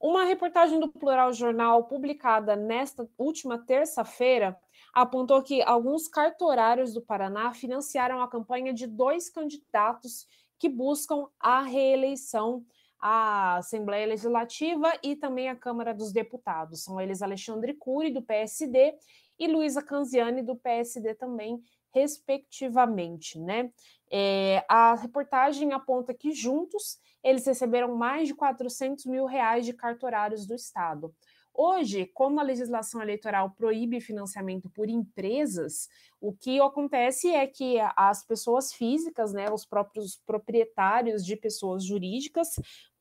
[0.00, 4.56] Uma reportagem do Plural Jornal publicada nesta última terça-feira
[4.94, 11.62] apontou que alguns cartorários do Paraná financiaram a campanha de dois candidatos que buscam a
[11.62, 12.64] reeleição
[13.00, 16.84] à Assembleia Legislativa e também à Câmara dos Deputados.
[16.84, 18.94] São eles Alexandre Cury, do PSD,
[19.38, 23.70] e Luísa Canziani, do PSD também, respectivamente, né?
[24.10, 30.46] É, a reportagem aponta que juntos eles receberam mais de 400 mil reais de cartorários
[30.46, 31.14] do Estado.
[31.60, 35.88] Hoje, como a legislação eleitoral proíbe financiamento por empresas,
[36.20, 42.50] o que acontece é que as pessoas físicas, né, os próprios proprietários de pessoas jurídicas,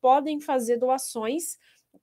[0.01, 1.57] podem fazer doações,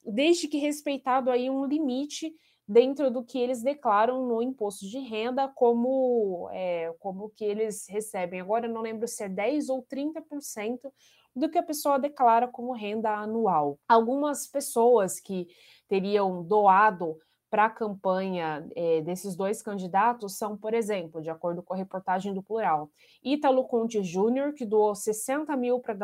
[0.04, 2.32] desde que respeitado aí um limite
[2.66, 8.40] dentro do que eles declaram no imposto de renda como, é, como que eles recebem.
[8.40, 10.90] Agora eu não lembro se é 10 ou 30%
[11.34, 13.78] do que a pessoa declara como renda anual.
[13.88, 15.48] Algumas pessoas que
[15.88, 17.16] teriam doado
[17.54, 22.34] para a campanha é, desses dois candidatos são, por exemplo, de acordo com a reportagem
[22.34, 22.90] do Plural,
[23.22, 25.96] Ítalo Conte Júnior, que doou 60 mil para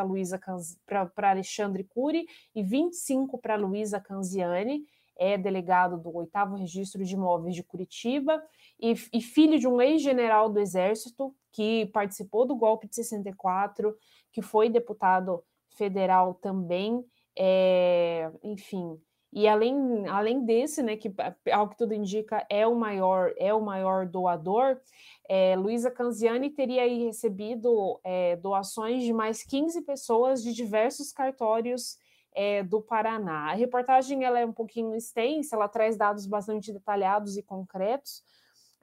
[1.13, 4.85] para Alexandre Cury e 25 para Luísa Canziani,
[5.19, 8.41] é delegado do oitavo registro de imóveis de Curitiba
[8.81, 13.95] e, e filho de um ex-general do Exército que participou do golpe de 64,
[14.33, 17.05] que foi deputado federal também,
[17.39, 19.01] é, enfim.
[19.33, 21.13] E além, além desse, né, que
[21.53, 24.81] ao que tudo indica é o maior é o maior doador,
[25.29, 31.97] é, Luísa Canziani teria recebido é, doações de mais 15 pessoas de diversos cartórios
[32.35, 33.51] é, do Paraná.
[33.51, 38.25] A reportagem ela é um pouquinho extensa, ela traz dados bastante detalhados e concretos.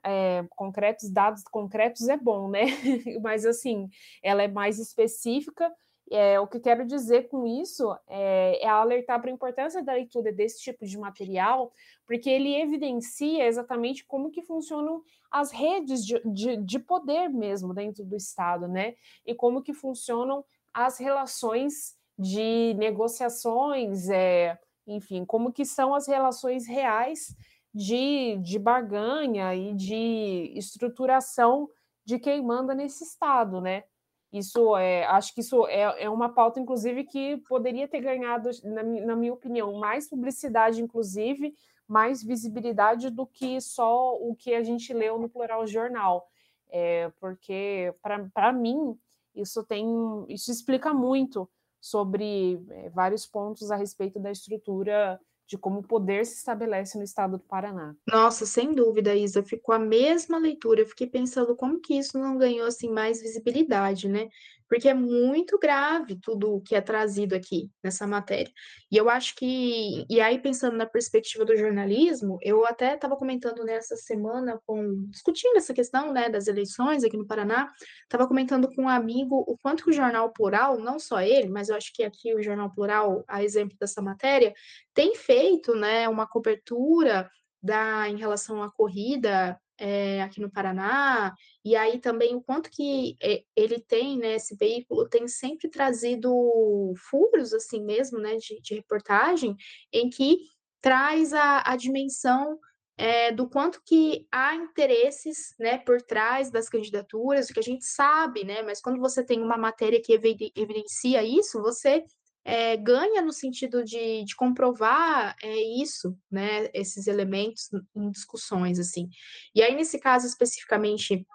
[0.04, 2.62] É, concretos, dados concretos é bom, né?
[3.22, 3.88] Mas assim,
[4.22, 5.72] ela é mais específica.
[6.10, 10.32] É, o que quero dizer com isso é, é alertar para a importância da leitura
[10.32, 11.70] desse tipo de material,
[12.06, 18.04] porque ele evidencia exatamente como que funcionam as redes de, de, de poder mesmo dentro
[18.04, 18.94] do Estado, né?
[19.26, 26.66] E como que funcionam as relações de negociações, é, enfim, como que são as relações
[26.66, 27.36] reais
[27.74, 31.68] de, de barganha e de estruturação
[32.04, 33.84] de quem manda nesse estado, né?
[34.32, 38.82] Isso é, acho que isso é, é uma pauta, inclusive, que poderia ter ganhado, na,
[38.82, 41.54] na minha opinião, mais publicidade, inclusive,
[41.86, 46.28] mais visibilidade do que só o que a gente leu no Plural Jornal.
[46.70, 47.94] É, porque,
[48.34, 48.98] para mim,
[49.34, 49.86] isso tem.
[50.28, 51.48] Isso explica muito
[51.80, 57.04] sobre é, vários pontos a respeito da estrutura de como o poder se estabelece no
[57.04, 57.96] estado do Paraná.
[58.06, 60.82] Nossa, sem dúvida, Isa, ficou a mesma leitura.
[60.82, 64.28] Eu fiquei pensando como que isso não ganhou assim mais visibilidade, né?
[64.68, 68.52] Porque é muito grave tudo o que é trazido aqui nessa matéria.
[68.90, 73.64] E eu acho que, e aí pensando na perspectiva do jornalismo, eu até estava comentando
[73.64, 77.72] nessa semana com discutindo essa questão, né, das eleições aqui no Paraná,
[78.02, 81.68] estava comentando com um amigo o quanto que o jornal Plural, não só ele, mas
[81.68, 84.52] eu acho que aqui o jornal Plural, a exemplo dessa matéria,
[84.92, 87.30] tem feito, né, uma cobertura
[87.62, 93.16] da em relação à corrida é, aqui no Paraná, e aí também o quanto que
[93.22, 98.74] é, ele tem, né, esse veículo tem sempre trazido furos, assim mesmo, né, de, de
[98.74, 99.56] reportagem,
[99.92, 100.38] em que
[100.80, 102.58] traz a, a dimensão
[102.96, 107.84] é, do quanto que há interesses, né, por trás das candidaturas, o que a gente
[107.84, 112.04] sabe, né, mas quando você tem uma matéria que evidencia isso, você
[112.48, 119.10] é, ganha no sentido de, de comprovar é, isso, né, esses elementos em discussões, assim.
[119.54, 121.26] E aí, nesse caso especificamente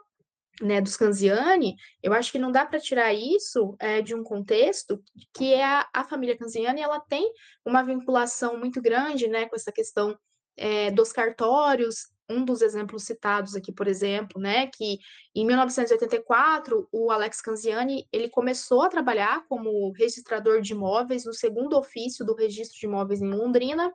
[0.59, 5.03] né, dos Canziani, eu acho que não dá para tirar isso é, de um contexto
[5.35, 7.31] que é a, a família Canziani, ela tem
[7.63, 10.17] uma vinculação muito grande, né, com essa questão
[10.57, 14.99] é, dos cartórios, um dos exemplos citados aqui, por exemplo, né, que
[15.35, 21.77] em 1984 o Alex Canziani ele começou a trabalhar como registrador de imóveis no segundo
[21.77, 23.93] ofício do registro de imóveis em Londrina.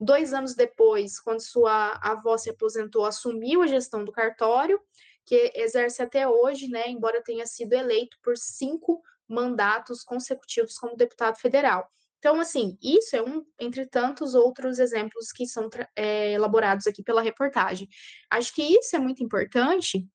[0.00, 4.80] Dois anos depois, quando sua avó se aposentou, assumiu a gestão do cartório,
[5.24, 11.36] que exerce até hoje, né, embora tenha sido eleito por cinco mandatos consecutivos como deputado
[11.36, 11.90] federal.
[12.24, 17.20] Então, assim, isso é um entre tantos outros exemplos que são é, elaborados aqui pela
[17.20, 17.86] reportagem.
[18.30, 20.08] Acho que isso é muito importante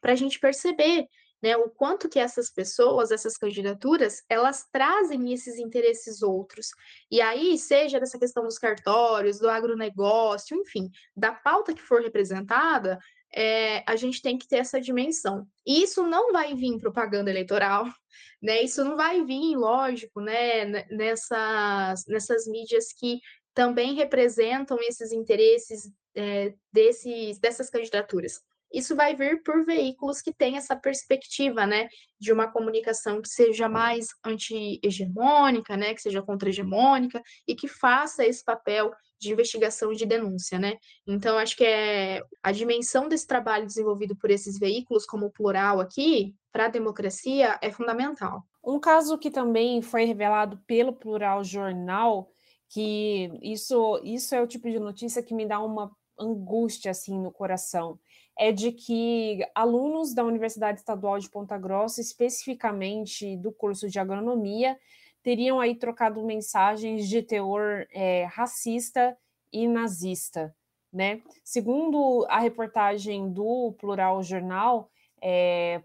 [0.00, 1.08] para a gente perceber
[1.42, 6.68] né, o quanto que essas pessoas, essas candidaturas, elas trazem esses interesses outros.
[7.10, 12.96] E aí, seja dessa questão dos cartórios, do agronegócio, enfim, da pauta que for representada,
[13.34, 15.46] é, a gente tem que ter essa dimensão.
[15.66, 17.84] E isso não vai vir em propaganda eleitoral,
[18.42, 18.62] né?
[18.62, 20.64] Isso não vai vir, lógico, né?
[20.90, 23.20] Nessas, nessas mídias que
[23.54, 28.40] também representam esses interesses é, desses, dessas candidaturas.
[28.72, 31.88] Isso vai vir por veículos que têm essa perspectiva, né,
[32.20, 38.44] de uma comunicação que seja mais anti-hegemônica, né, que seja contra-hegemônica e que faça esse
[38.44, 40.78] papel de investigação e de denúncia, né?
[41.06, 45.78] Então, acho que é a dimensão desse trabalho desenvolvido por esses veículos, como o plural
[45.78, 48.42] aqui, para a democracia, é fundamental.
[48.64, 52.30] Um caso que também foi revelado pelo Plural Jornal,
[52.68, 57.30] que isso, isso é o tipo de notícia que me dá uma angústia assim no
[57.30, 57.98] coração,
[58.38, 64.78] é de que alunos da Universidade Estadual de Ponta Grossa, especificamente do curso de agronomia,
[65.22, 69.16] teriam aí trocado mensagens de teor é, racista
[69.52, 70.54] e nazista,
[70.92, 71.22] né?
[71.44, 74.90] Segundo a reportagem do Plural Jornal,
[75.20, 75.82] é,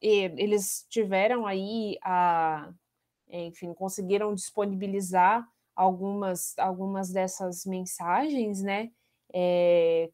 [0.00, 2.72] eles tiveram aí a,
[3.28, 8.90] enfim, conseguiram disponibilizar algumas, algumas dessas mensagens, né?
[9.32, 10.10] É,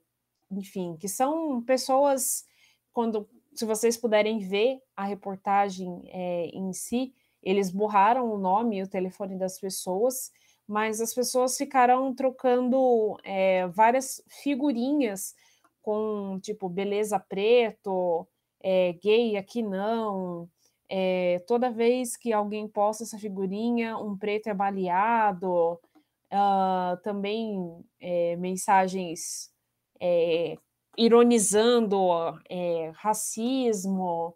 [0.51, 2.47] enfim, que são pessoas,
[2.93, 8.83] quando, se vocês puderem ver a reportagem é, em si, eles borraram o nome e
[8.83, 10.31] o telefone das pessoas,
[10.67, 15.35] mas as pessoas ficaram trocando é, várias figurinhas
[15.83, 18.27] com tipo beleza preto,
[18.63, 20.49] é, gay aqui não.
[20.89, 25.81] É, toda vez que alguém posta essa figurinha, um preto é baleado.
[26.35, 29.53] Uh, também é, mensagens
[30.01, 30.57] é,
[30.97, 31.99] ironizando
[32.49, 34.35] é, racismo,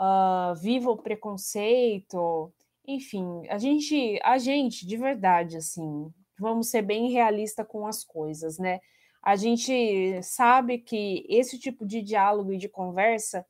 [0.00, 2.52] uh, viva o preconceito,
[2.86, 8.58] enfim, a gente, a gente, de verdade, assim, vamos ser bem realista com as coisas,
[8.58, 8.80] né?
[9.22, 13.44] A gente sabe que esse tipo de diálogo e de conversa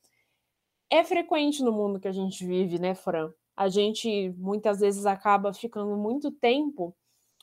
[0.91, 3.33] é frequente no mundo que a gente vive, né, Fran?
[3.57, 6.95] A gente muitas vezes acaba ficando muito tempo,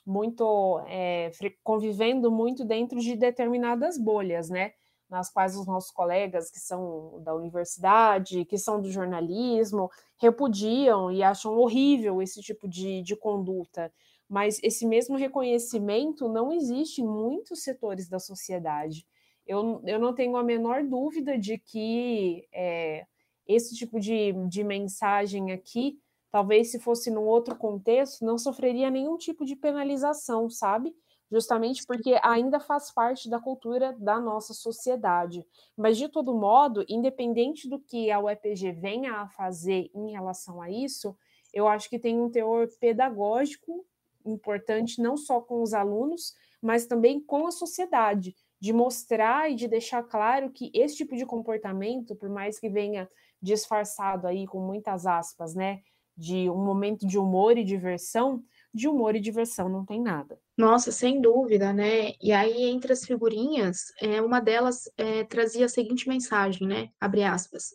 [0.05, 1.32] muito é,
[1.64, 4.74] convivendo muito dentro de determinadas bolhas, né?
[5.10, 9.89] Nas quais os nossos colegas que são da universidade, que são do jornalismo,
[10.20, 13.91] repudiam e acham horrível esse tipo de, de conduta.
[14.30, 19.05] Mas esse mesmo reconhecimento não existe em muitos setores da sociedade.
[19.45, 23.05] Eu, eu não tenho a menor dúvida de que é,
[23.47, 25.97] esse tipo de, de mensagem aqui,
[26.30, 30.93] talvez se fosse num outro contexto, não sofreria nenhum tipo de penalização, sabe?
[31.32, 35.46] Justamente porque ainda faz parte da cultura da nossa sociedade.
[35.76, 40.70] Mas, de todo modo, independente do que a UEPG venha a fazer em relação a
[40.70, 41.16] isso,
[41.54, 43.86] eu acho que tem um teor pedagógico
[44.26, 49.68] importante, não só com os alunos, mas também com a sociedade, de mostrar e de
[49.68, 53.10] deixar claro que esse tipo de comportamento, por mais que venha
[53.42, 55.82] disfarçado aí com muitas aspas, né,
[56.16, 58.44] de um momento de humor e diversão,
[58.78, 60.40] de humor e diversão não tem nada.
[60.58, 62.14] Nossa, sem dúvida, né?
[62.22, 66.90] E aí, entre as figurinhas, é, uma delas é, trazia a seguinte mensagem, né?
[67.00, 67.74] Abre aspas.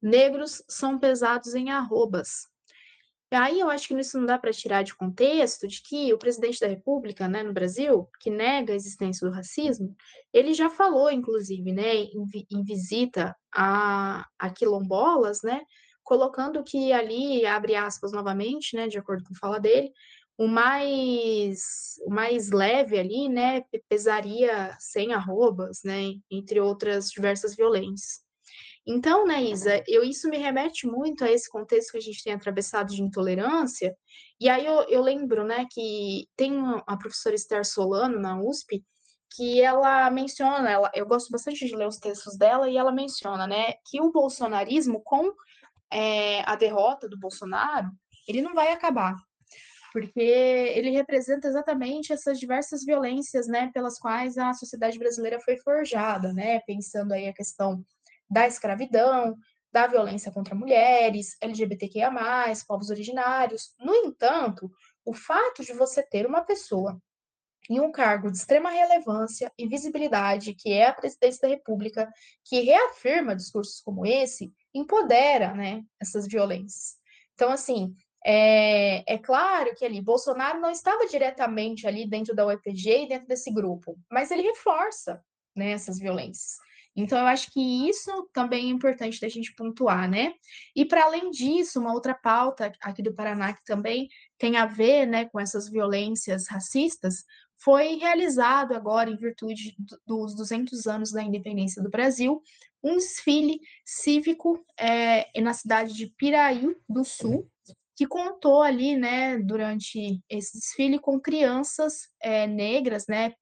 [0.00, 2.48] Negros são pesados em arrobas.
[3.32, 6.18] E aí eu acho que isso não dá para tirar de contexto de que o
[6.18, 9.92] presidente da República, né, no Brasil, que nega a existência do racismo,
[10.32, 15.62] ele já falou, inclusive, né, em, em visita a, a quilombolas, né,
[16.04, 19.90] colocando que ali, abre aspas novamente, né, de acordo com a fala dele,
[20.36, 28.24] o mais, o mais leve ali, né, pesaria sem arrobas, né, entre outras diversas violências.
[28.86, 32.32] Então, né, Isa, eu, isso me remete muito a esse contexto que a gente tem
[32.32, 33.96] atravessado de intolerância,
[34.40, 36.52] e aí eu, eu lembro, né, que tem
[36.86, 38.84] a professora Esther Solano, na USP,
[39.36, 43.46] que ela menciona, ela, eu gosto bastante de ler os textos dela, e ela menciona,
[43.46, 45.32] né, que o bolsonarismo, com
[45.92, 47.88] é, a derrota do Bolsonaro,
[48.28, 49.16] ele não vai acabar,
[49.94, 56.32] porque ele representa exatamente essas diversas violências, né, pelas quais a sociedade brasileira foi forjada,
[56.32, 57.80] né, pensando aí a questão
[58.28, 59.38] da escravidão,
[59.72, 62.10] da violência contra mulheres, LGBTQIA+,
[62.66, 63.72] povos originários.
[63.78, 64.68] No entanto,
[65.04, 67.00] o fato de você ter uma pessoa
[67.70, 72.12] em um cargo de extrema relevância e visibilidade, que é a presidência da República,
[72.44, 76.96] que reafirma discursos como esse, empodera né, essas violências.
[77.34, 77.94] Então, assim,
[78.26, 83.28] é, é, claro que ali Bolsonaro não estava diretamente ali dentro da UEPG e dentro
[83.28, 85.22] desse grupo, mas ele reforça
[85.54, 86.56] né, essas violências.
[86.96, 90.32] Então, eu acho que isso também é importante da gente pontuar, né?
[90.76, 94.08] E para além disso, uma outra pauta aqui do Paraná que também
[94.38, 97.24] tem a ver né, com essas violências racistas,
[97.58, 102.40] foi realizado agora, em virtude dos 200 anos da independência do Brasil,
[102.82, 107.50] um desfile cívico é, na cidade de Piraí do Sul,
[107.96, 113.32] que contou ali, né, durante esse desfile com crianças é, negras, né,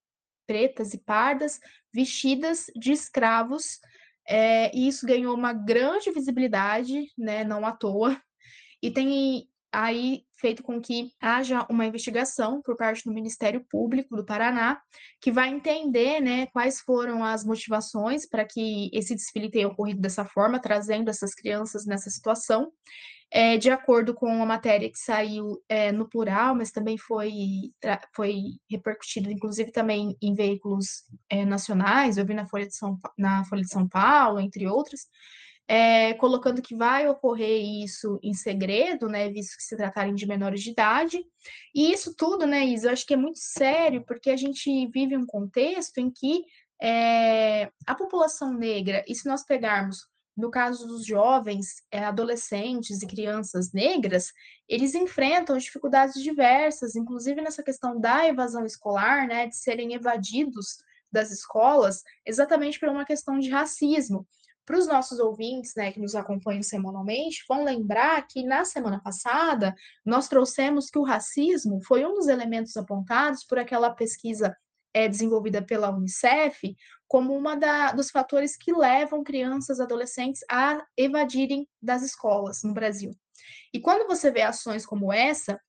[0.46, 1.58] pretas e pardas,
[1.92, 3.78] vestidas de escravos,
[4.28, 8.20] é, e isso ganhou uma grande visibilidade, né, não à toa,
[8.82, 14.24] e tem aí feito com que haja uma investigação por parte do Ministério Público do
[14.24, 14.78] Paraná,
[15.20, 20.26] que vai entender né, quais foram as motivações para que esse desfile tenha ocorrido dessa
[20.26, 22.70] forma, trazendo essas crianças nessa situação,
[23.34, 27.32] é, de acordo com a matéria que saiu é, no plural, mas também foi,
[28.14, 33.42] foi repercutido, inclusive, também em veículos é, nacionais, eu vi na Folha, de São, na
[33.46, 35.06] Folha de São Paulo, entre outras,
[35.66, 40.62] é, colocando que vai ocorrer isso em segredo, né, visto que se tratarem de menores
[40.62, 41.18] de idade,
[41.74, 45.16] e isso tudo, né, Isa, eu acho que é muito sério, porque a gente vive
[45.16, 46.44] um contexto em que
[46.82, 53.06] é, a população negra, e se nós pegarmos no caso dos jovens, é, adolescentes e
[53.06, 54.32] crianças negras,
[54.68, 60.78] eles enfrentam dificuldades diversas, inclusive nessa questão da evasão escolar, né, de serem evadidos
[61.10, 64.26] das escolas, exatamente por uma questão de racismo.
[64.64, 69.74] Para os nossos ouvintes, né, que nos acompanham semanalmente, vão lembrar que na semana passada
[70.04, 74.56] nós trouxemos que o racismo foi um dos elementos apontados por aquela pesquisa
[74.94, 76.76] é, desenvolvida pela Unicef
[77.12, 83.14] como uma da, dos fatores que levam crianças, adolescentes a evadirem das escolas no Brasil.
[83.70, 85.60] E quando você vê ações como essa,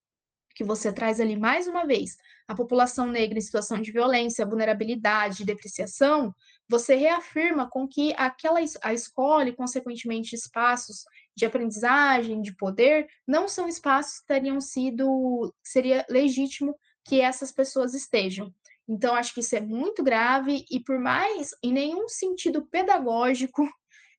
[0.55, 2.15] que você traz ali mais uma vez
[2.47, 6.33] a população negra em situação de violência, vulnerabilidade, depreciação,
[6.69, 11.03] você reafirma com que aquela a escola e consequentemente espaços
[11.35, 16.73] de aprendizagem, de poder, não são espaços que teriam sido seria legítimo
[17.03, 18.49] que essas pessoas estejam.
[18.87, 23.67] Então, acho que isso é muito grave e, por mais, em nenhum sentido pedagógico,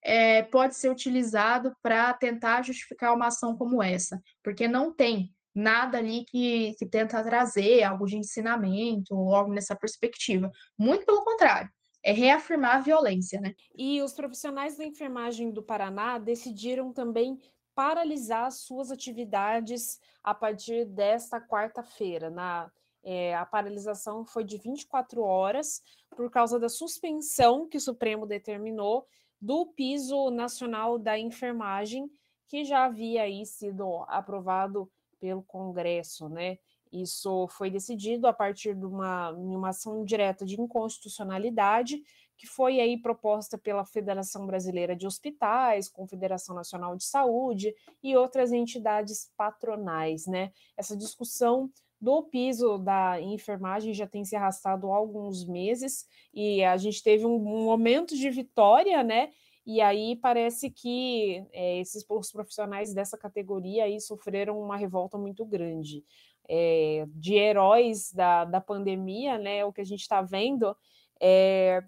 [0.03, 5.99] é, pode ser utilizado para tentar justificar uma ação como essa, porque não tem nada
[5.99, 10.51] ali que, que tenta trazer algo de ensinamento ou algo nessa perspectiva.
[10.77, 11.71] Muito pelo contrário,
[12.03, 13.55] é reafirmar a violência, né?
[13.75, 17.39] E os profissionais da enfermagem do Paraná decidiram também
[17.75, 22.71] paralisar suas atividades a partir desta quarta-feira, na
[23.05, 25.83] é, a paralisação foi de 24 horas
[26.17, 29.07] por causa da suspensão que o Supremo determinou
[29.41, 32.11] do piso nacional da enfermagem,
[32.49, 34.91] que já havia aí sido aprovado
[35.21, 36.59] pelo Congresso, né?
[36.91, 42.01] Isso foi decidido a partir de uma, uma ação direta de inconstitucionalidade
[42.37, 48.53] que foi aí proposta pela Federação Brasileira de Hospitais, Confederação Nacional de Saúde e outras
[48.53, 50.53] entidades patronais, né?
[50.77, 51.71] Essa discussão
[52.05, 57.25] do piso da enfermagem já tem se arrastado há alguns meses e a gente teve
[57.25, 59.31] um, um momento de vitória, né?
[59.67, 65.45] e aí parece que é, esses os profissionais dessa categoria aí sofreram uma revolta muito
[65.45, 66.05] grande.
[66.47, 69.65] É, de heróis da, da pandemia, né?
[69.65, 70.77] O que a gente está vendo
[71.19, 71.83] é,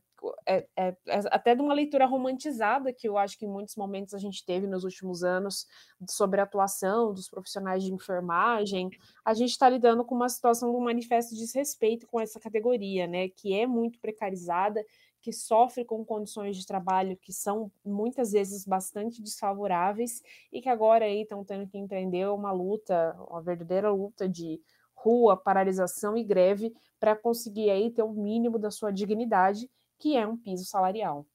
[0.46, 4.14] é, é, é, até de uma leitura romantizada que eu acho que em muitos momentos
[4.14, 5.66] a gente teve nos últimos anos
[6.08, 8.90] sobre a atuação dos profissionais de enfermagem,
[9.24, 13.06] a gente está lidando com uma situação de um manifesto de desrespeito com essa categoria,
[13.06, 13.28] né?
[13.28, 14.84] Que é muito precarizada
[15.20, 20.22] que sofre com condições de trabalho que são muitas vezes bastante desfavoráveis
[20.52, 24.60] e que agora aí estão tendo que empreender uma luta, uma verdadeira luta de
[24.94, 29.68] rua, paralisação e greve para conseguir aí ter o mínimo da sua dignidade,
[29.98, 31.26] que é um piso salarial.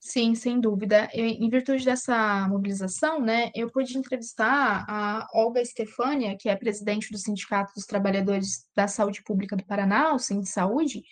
[0.00, 1.08] Sim, sem dúvida.
[1.12, 7.10] Eu, em virtude dessa mobilização, né, eu pude entrevistar a Olga Estefânia, que é presidente
[7.10, 11.02] do Sindicato dos Trabalhadores da Saúde Pública do Paraná, o Sim de Saúde,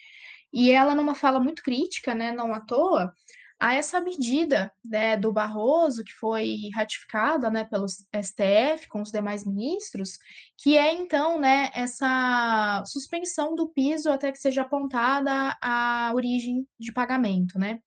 [0.53, 3.13] e ela, numa fala muito crítica, né, não à toa,
[3.59, 9.45] a essa medida né, do Barroso, que foi ratificada né, pelo STF com os demais
[9.45, 10.19] ministros,
[10.59, 16.93] que é então né, essa suspensão do piso até que seja apontada a origem de
[16.93, 17.81] pagamento, né?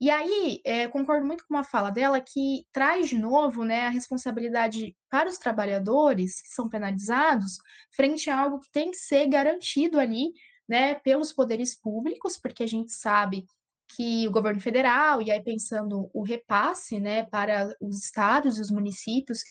[0.00, 3.90] E aí, é, concordo muito com uma fala dela que traz de novo né, a
[3.90, 7.58] responsabilidade para os trabalhadores que são penalizados
[7.96, 10.32] frente a algo que tem que ser garantido ali
[10.68, 13.44] né, pelos poderes públicos, porque a gente sabe
[13.88, 18.70] que o governo federal, e aí pensando o repasse né, para os estados e os
[18.70, 19.42] municípios,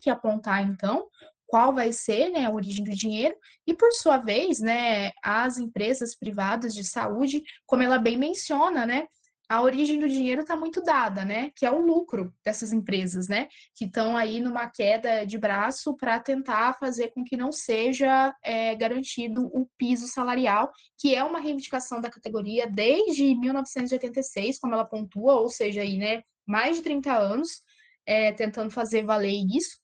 [0.00, 1.08] que apontar então
[1.46, 6.14] qual vai ser né, a origem do dinheiro, e por sua vez, né, as empresas
[6.14, 9.06] privadas de saúde, como ela bem menciona, né,
[9.52, 11.50] a origem do dinheiro está muito dada, né?
[11.54, 13.48] Que é o lucro dessas empresas, né?
[13.76, 18.74] Que estão aí numa queda de braço para tentar fazer com que não seja é,
[18.74, 25.34] garantido o piso salarial, que é uma reivindicação da categoria desde 1986, como ela pontua,
[25.34, 26.22] ou seja, aí, né?
[26.46, 27.62] Mais de 30 anos
[28.06, 29.81] é, tentando fazer valer isso.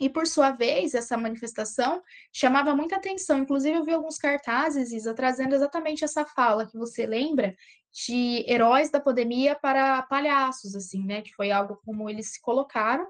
[0.00, 3.38] E, por sua vez, essa manifestação chamava muita atenção.
[3.38, 7.54] Inclusive, eu vi alguns cartazes, Isa, trazendo exatamente essa fala que você lembra,
[7.92, 11.22] de heróis da pandemia para palhaços, assim, né?
[11.22, 13.06] Que foi algo como eles se colocaram.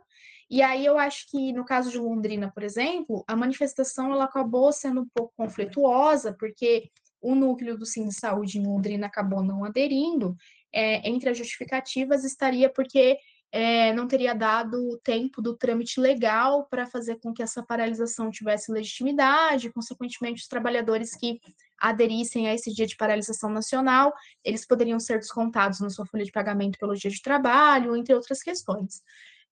[0.51, 4.73] E aí eu acho que no caso de Londrina, por exemplo, a manifestação ela acabou
[4.73, 9.65] sendo um pouco conflituosa, porque o núcleo do Sim de Saúde em Londrina acabou não
[9.65, 10.37] aderindo.
[10.73, 13.19] É, entre as justificativas estaria porque
[13.53, 18.71] é, não teria dado tempo do trâmite legal para fazer com que essa paralisação tivesse
[18.71, 21.41] legitimidade, consequentemente, os trabalhadores que
[21.81, 24.13] aderissem a esse dia de paralisação nacional,
[24.45, 28.43] eles poderiam ser descontados na sua folha de pagamento pelo dia de trabalho, entre outras
[28.43, 29.03] questões.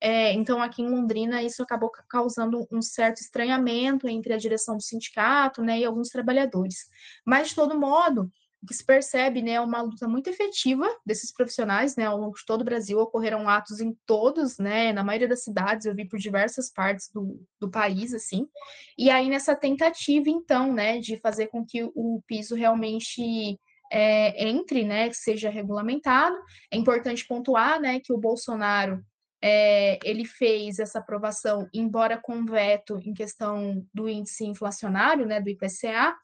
[0.01, 4.83] É, então, aqui em Londrina, isso acabou causando um certo estranhamento entre a direção do
[4.83, 6.89] sindicato né, e alguns trabalhadores.
[7.25, 8.31] Mas, de todo modo, o
[8.67, 12.45] que se percebe, né, é uma luta muito efetiva desses profissionais, né, ao longo de
[12.45, 16.19] todo o Brasil, ocorreram atos em todos, né, na maioria das cidades, eu vi por
[16.19, 18.49] diversas partes do, do país, assim,
[18.99, 23.59] e aí nessa tentativa, então, né, de fazer com que o piso realmente
[23.93, 26.37] é, entre, né, que seja regulamentado,
[26.71, 29.03] é importante pontuar, né, que o Bolsonaro,
[29.41, 35.49] é, ele fez essa aprovação, embora com veto em questão do índice inflacionário, né, do
[35.49, 36.17] IPCA,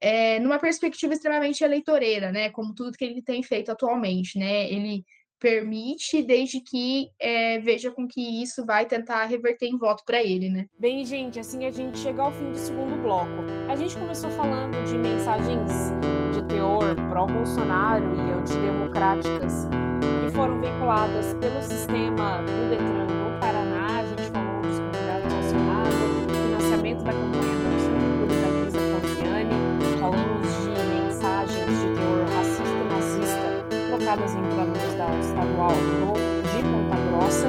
[0.00, 2.50] é, numa perspectiva extremamente eleitoreira, né?
[2.50, 4.70] Como tudo que ele tem feito atualmente, né?
[4.70, 5.04] Ele
[5.38, 10.48] permite, desde que é, veja com que isso vai tentar reverter em voto para ele,
[10.48, 10.66] né?
[10.78, 13.44] Bem, gente, assim a gente chega ao fim do segundo bloco.
[13.68, 15.70] A gente começou falando de mensagens
[16.32, 19.68] de teor pró-Bolsonaro e antidemocráticas
[20.24, 24.00] que foram veiculadas pelo sistema do Detran no Paraná.
[24.00, 25.94] A gente falou dos candidatos relacionados,
[26.46, 27.55] financiamento da campanha
[34.06, 37.48] trocadas em alunos da estadual de Ponta Grossa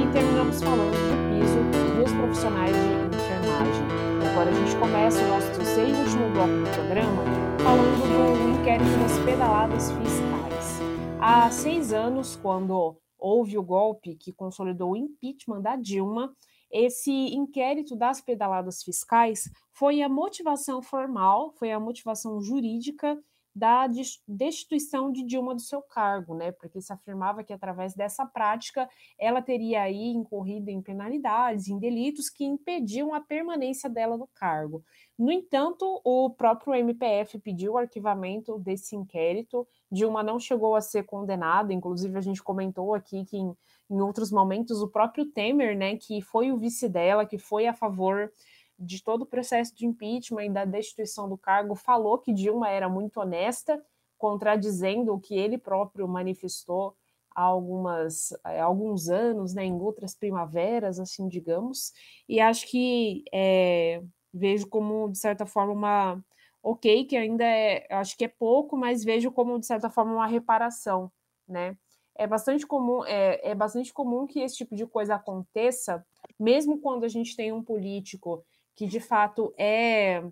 [0.00, 3.84] e terminamos falando do piso dos profissionais de enfermagem.
[4.30, 7.22] Agora a gente começa o nosso terceiro e último bloco do programa
[7.62, 10.80] falando do inquérito das pedaladas fiscais.
[11.20, 16.34] Há seis anos, quando houve o golpe que consolidou o impeachment da Dilma,
[16.72, 23.18] esse inquérito das pedaladas fiscais foi a motivação formal, foi a motivação jurídica
[23.58, 23.88] da
[24.26, 26.52] destituição de Dilma do seu cargo, né?
[26.52, 28.88] Porque se afirmava que através dessa prática
[29.18, 34.84] ela teria aí incorrido em penalidades, em delitos que impediam a permanência dela no cargo.
[35.18, 39.66] No entanto, o próprio MPF pediu o arquivamento desse inquérito.
[39.90, 43.52] Dilma não chegou a ser condenada, inclusive a gente comentou aqui que em,
[43.90, 47.74] em outros momentos o próprio Temer, né, que foi o vice dela, que foi a
[47.74, 48.30] favor
[48.78, 52.88] de todo o processo de impeachment e da destituição do cargo, falou que Dilma era
[52.88, 53.82] muito honesta,
[54.16, 56.94] contradizendo o que ele próprio manifestou
[57.34, 61.92] há algumas, há alguns anos, né, em outras primaveras, assim, digamos,
[62.28, 64.02] e acho que é,
[64.32, 66.24] vejo como, de certa forma, uma.
[66.60, 70.26] Ok, que ainda é, acho que é pouco, mas vejo como, de certa forma, uma
[70.26, 71.10] reparação,
[71.46, 71.76] né?
[72.16, 76.04] É bastante comum, é, é bastante comum que esse tipo de coisa aconteça,
[76.38, 78.44] mesmo quando a gente tem um político
[78.78, 80.22] que de fato é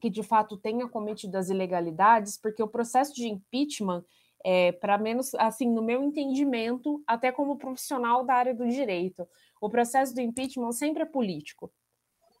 [0.00, 4.02] que de fato tenha cometido as ilegalidades, porque o processo de impeachment
[4.42, 9.28] é, para menos, assim, no meu entendimento, até como profissional da área do direito,
[9.60, 11.70] o processo do impeachment sempre é político.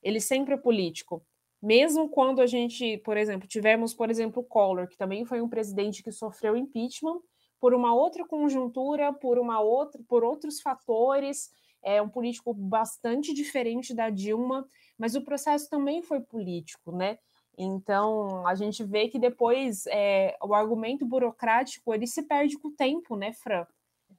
[0.02, 1.22] Ele sempre é político.
[1.60, 6.02] Mesmo quando a gente, por exemplo, tivemos, por exemplo, Collor, que também foi um presidente
[6.02, 7.20] que sofreu impeachment
[7.60, 11.50] por uma outra conjuntura, por uma outra, por outros fatores,
[11.82, 14.66] é um político bastante diferente da Dilma,
[14.98, 17.18] mas o processo também foi político, né?
[17.58, 22.72] Então, a gente vê que depois é, o argumento burocrático ele se perde com o
[22.72, 23.66] tempo, né, Fran?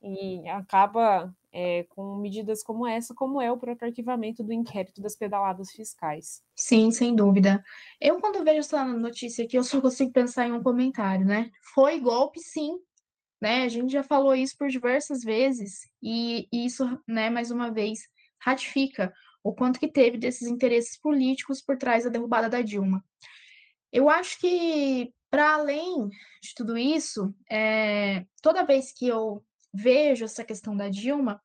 [0.01, 5.15] E acaba é, com medidas como essa, como é o próprio arquivamento do inquérito das
[5.15, 6.41] pedaladas fiscais.
[6.55, 7.63] Sim, sem dúvida.
[7.99, 11.51] Eu, quando vejo essa notícia aqui, eu só consigo pensar em um comentário, né?
[11.73, 12.80] Foi golpe, sim,
[13.41, 13.63] né?
[13.63, 17.99] A gente já falou isso por diversas vezes, e isso, né, mais uma vez,
[18.39, 19.13] ratifica
[19.43, 23.03] o quanto que teve desses interesses políticos por trás da derrubada da Dilma.
[23.91, 26.09] Eu acho que, para além
[26.41, 31.41] de tudo isso, é, toda vez que eu vejo essa questão da Dilma,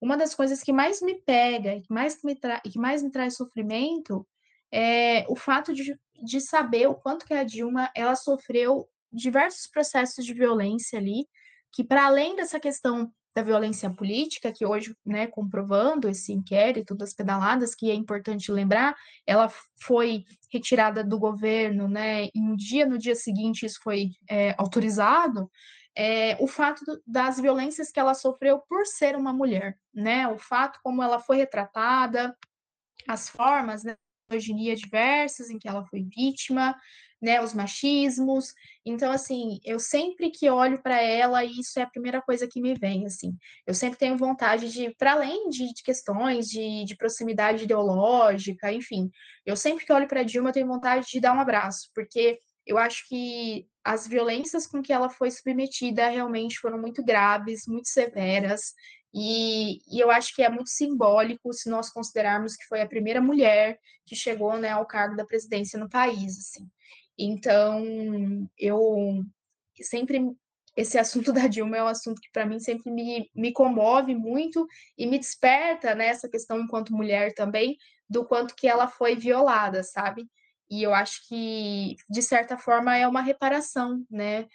[0.00, 3.36] uma das coisas que mais me pega e que mais me, que mais me traz
[3.36, 4.26] sofrimento
[4.72, 10.24] é o fato de, de saber o quanto que a Dilma ela sofreu diversos processos
[10.24, 11.28] de violência ali,
[11.72, 17.12] que para além dessa questão da violência política, que hoje, né, comprovando esse inquérito das
[17.12, 18.94] pedaladas, que é importante lembrar,
[19.26, 24.54] ela foi retirada do governo, né, e um dia, no dia seguinte, isso foi é,
[24.56, 25.50] autorizado,
[25.96, 30.78] é, o fato das violências que ela sofreu por ser uma mulher, né, o fato
[30.82, 32.36] como ela foi retratada,
[33.08, 33.96] as formas, né,
[34.30, 36.74] misoginia diversas em que ela foi vítima,
[37.24, 38.52] né, os machismos.
[38.84, 42.74] Então, assim, eu sempre que olho para ela, isso é a primeira coisa que me
[42.74, 43.34] vem, assim.
[43.66, 49.10] Eu sempre tenho vontade de, para além de, de questões de, de, proximidade ideológica, enfim,
[49.46, 52.78] eu sempre que olho para Dilma, eu tenho vontade de dar um abraço, porque eu
[52.78, 58.74] acho que as violências com que ela foi submetida realmente foram muito graves, muito severas,
[59.16, 63.20] e, e, eu acho que é muito simbólico se nós considerarmos que foi a primeira
[63.20, 66.36] mulher que chegou né, ao cargo da presidência no país.
[66.36, 66.68] Assim.
[67.18, 69.24] Então, eu
[69.80, 70.32] sempre.
[70.76, 74.66] Esse assunto da Dilma é um assunto que, para mim, sempre me, me comove muito
[74.98, 77.76] e me desperta nessa né, questão, enquanto mulher também,
[78.08, 80.28] do quanto que ela foi violada, sabe?
[80.70, 84.46] E eu acho que, de certa forma, é uma reparação, né?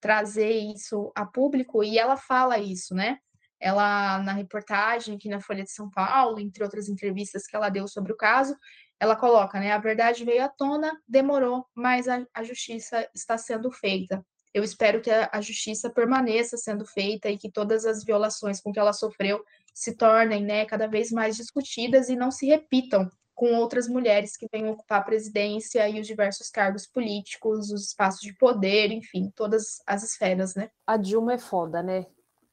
[0.00, 3.18] Trazer isso a público, e ela fala isso, né?
[3.60, 7.88] Ela, na reportagem aqui na Folha de São Paulo, entre outras entrevistas que ela deu
[7.88, 8.54] sobre o caso,
[8.98, 9.72] ela coloca, né?
[9.72, 14.24] A verdade veio à tona, demorou, mas a, a justiça está sendo feita.
[14.52, 18.72] Eu espero que a, a, justiça permaneça sendo feita e que todas as violações com
[18.72, 23.52] que ela sofreu se tornem, né, cada vez mais discutidas e não se repitam com
[23.54, 28.32] outras mulheres que venham ocupar a presidência e os diversos cargos políticos, os espaços de
[28.32, 30.70] poder, enfim, todas as esferas, né?
[30.86, 32.06] A Dilma é foda, né?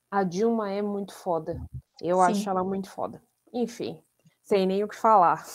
[0.09, 1.61] A Dilma é muito foda.
[2.01, 2.23] Eu Sim.
[2.23, 3.21] acho ela muito foda.
[3.53, 4.01] Enfim,
[4.43, 5.45] sem nem o que falar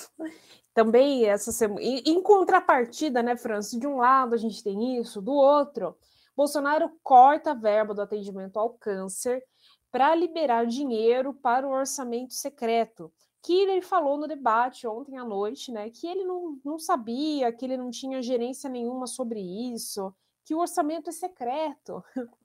[0.77, 1.81] também essa semana.
[1.83, 3.81] Em contrapartida, né, França?
[3.81, 5.97] De um lado a gente tem isso, do outro,
[6.37, 9.43] Bolsonaro corta a verba do atendimento ao câncer
[9.91, 13.11] para liberar dinheiro para o orçamento secreto.
[13.43, 15.89] Que ele falou no debate ontem à noite, né?
[15.89, 20.15] Que ele não, não sabia, que ele não tinha gerência nenhuma sobre isso,
[20.45, 22.05] que o orçamento é secreto.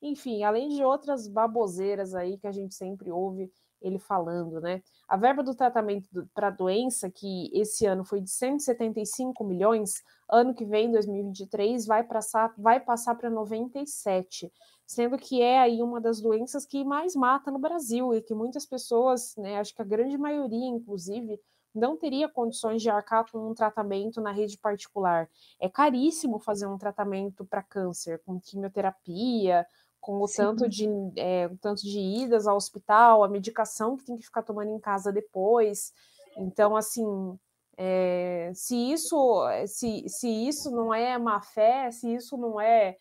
[0.00, 4.82] Enfim, além de outras baboseiras aí que a gente sempre ouve ele falando, né?
[5.08, 10.64] A verba do tratamento para doença, que esse ano foi de 175 milhões, ano que
[10.64, 14.52] vem, 2023, vai passar, vai passar para 97,
[14.86, 18.66] sendo que é aí uma das doenças que mais mata no Brasil e que muitas
[18.66, 21.40] pessoas, né, acho que a grande maioria, inclusive,
[21.74, 25.28] não teria condições de arcar com um tratamento na rede particular.
[25.60, 29.66] É caríssimo fazer um tratamento para câncer, com quimioterapia,
[30.04, 30.86] com o tanto de,
[31.16, 34.78] é, o tanto de idas ao hospital, a medicação que tem que ficar tomando em
[34.78, 35.94] casa depois.
[36.36, 37.06] Então, assim,
[37.74, 39.16] é, se isso
[39.66, 42.98] se, se isso não é má fé, se isso não é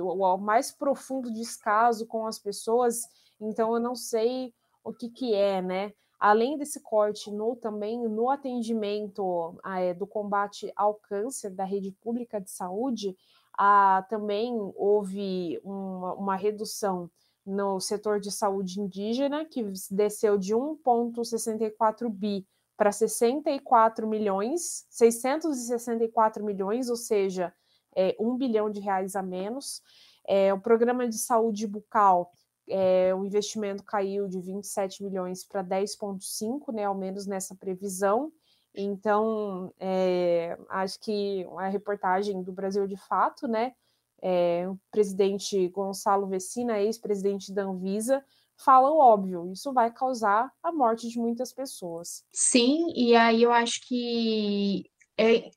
[0.00, 3.02] o, o mais profundo descaso com as pessoas,
[3.40, 5.92] então eu não sei o que que é, né?
[6.18, 12.40] Além desse corte no também no atendimento é, do combate ao câncer da rede pública
[12.40, 13.16] de saúde,
[13.58, 17.10] ah, também houve uma, uma redução
[17.44, 22.46] no setor de saúde indígena, que desceu de 1,64 bi
[22.76, 27.52] para 64 milhões, 664 milhões, ou seja,
[27.94, 29.82] é, 1 bilhão de reais a menos.
[30.26, 32.32] É, o programa de saúde bucal,
[32.68, 38.32] é, o investimento caiu de 27 milhões para 10,5, né, ao menos nessa previsão.
[38.74, 43.72] Então, é, acho que a reportagem do Brasil de Fato, né,
[44.20, 48.24] é, o presidente Gonçalo Vecina, ex-presidente da Anvisa,
[48.56, 52.24] fala o óbvio, isso vai causar a morte de muitas pessoas.
[52.32, 54.84] Sim, e aí eu acho que
[55.18, 55.50] é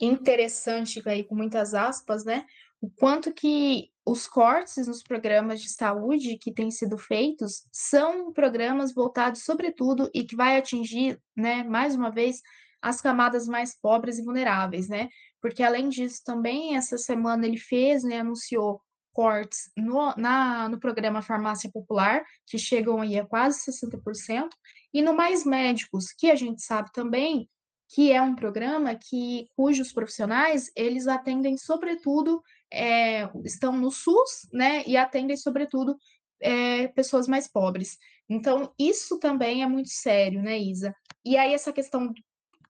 [0.00, 2.46] interessante, aí, com muitas aspas, né,
[2.82, 8.92] o quanto que os cortes nos programas de saúde que têm sido feitos são programas
[8.92, 12.42] voltados sobretudo e que vai atingir, né, mais uma vez,
[12.82, 15.08] as camadas mais pobres e vulneráveis, né?
[15.40, 21.22] Porque além disso, também essa semana ele fez, né, anunciou cortes no, na, no programa
[21.22, 24.48] Farmácia Popular, que chegam aí a quase 60%,
[24.92, 27.48] e no Mais Médicos, que a gente sabe também
[27.94, 32.42] que é um programa que cujos profissionais eles atendem sobretudo
[32.72, 35.96] é, estão no SUS, né, e atendem sobretudo
[36.40, 37.98] é, pessoas mais pobres.
[38.28, 40.94] Então isso também é muito sério, né, Isa?
[41.24, 42.12] E aí essa questão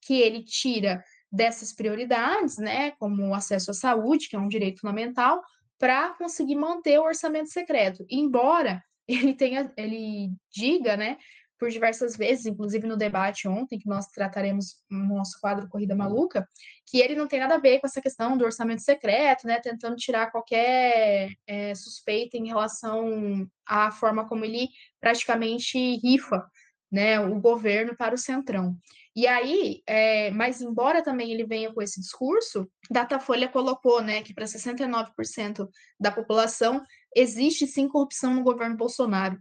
[0.03, 4.80] que ele tira dessas prioridades, né, como o acesso à saúde, que é um direito
[4.80, 5.42] fundamental,
[5.78, 8.05] para conseguir manter o orçamento secreto.
[8.11, 11.16] Embora ele tenha, ele diga, né,
[11.62, 16.44] por diversas vezes, inclusive no debate ontem, que nós trataremos no nosso quadro Corrida Maluca,
[16.90, 19.94] que ele não tem nada a ver com essa questão do orçamento secreto, né, tentando
[19.94, 26.44] tirar qualquer é, suspeita em relação à forma como ele praticamente rifa
[26.90, 28.76] né, o governo para o centrão.
[29.14, 34.34] E aí, é, mas embora também ele venha com esse discurso, Datafolha colocou né, que
[34.34, 35.68] para 69%
[36.00, 36.82] da população
[37.14, 39.38] existe sim corrupção no governo Bolsonaro.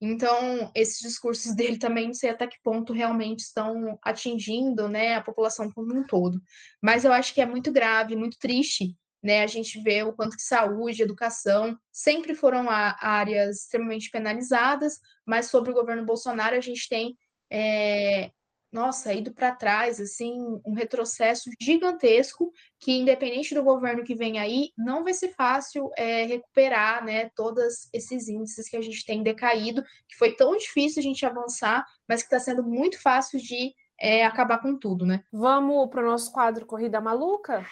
[0.00, 5.22] Então, esses discursos dele também não sei até que ponto realmente estão atingindo né, a
[5.22, 6.40] população como um todo.
[6.82, 9.42] Mas eu acho que é muito grave, muito triste né?
[9.42, 15.70] A gente vê o quanto que saúde, educação sempre foram áreas extremamente penalizadas, mas sobre
[15.70, 17.16] o governo Bolsonaro a gente tem,
[17.50, 18.30] é,
[18.74, 24.72] nossa, ido para trás, assim, um retrocesso gigantesco que, independente do governo que vem aí,
[24.76, 29.84] não vai ser fácil é, recuperar, né, todos esses índices que a gente tem decaído,
[30.08, 34.26] que foi tão difícil a gente avançar, mas que está sendo muito fácil de é,
[34.26, 35.22] acabar com tudo, né?
[35.32, 37.64] Vamos para o nosso quadro Corrida Maluca?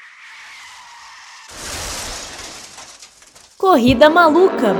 [3.58, 4.72] Corrida Maluca.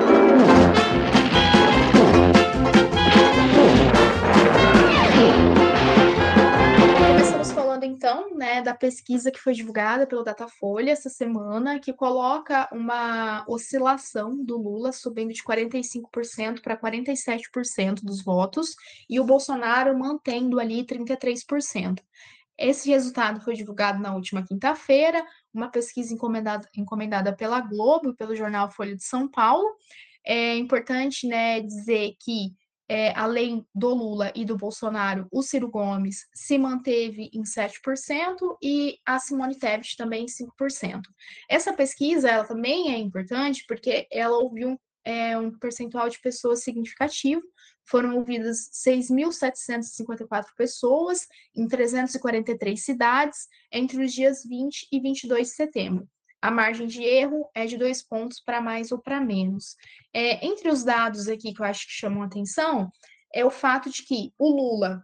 [7.83, 13.45] Falando então, né, da pesquisa que foi divulgada pelo Datafolha essa semana, que coloca uma
[13.49, 18.75] oscilação do Lula subindo de 45% para 47% dos votos
[19.09, 22.01] e o Bolsonaro mantendo ali 33%.
[22.57, 28.71] Esse resultado foi divulgado na última quinta-feira, uma pesquisa encomendada, encomendada pela Globo, pelo jornal
[28.71, 29.67] Folha de São Paulo.
[30.25, 32.55] É importante né, dizer que,
[32.93, 38.99] é, além do Lula e do Bolsonaro, o Ciro Gomes se manteve em 7% e
[39.07, 41.01] a Simone Tebet também em 5%.
[41.49, 47.43] Essa pesquisa ela também é importante porque ela ouviu é, um percentual de pessoas significativo,
[47.87, 51.27] foram ouvidas 6.754 pessoas
[51.57, 56.07] em 343 cidades entre os dias 20 e 22 de setembro.
[56.43, 59.77] A margem de erro é de dois pontos para mais ou para menos.
[60.13, 62.91] É, entre os dados aqui que eu acho que chamam atenção,
[63.33, 65.03] é o fato de que o Lula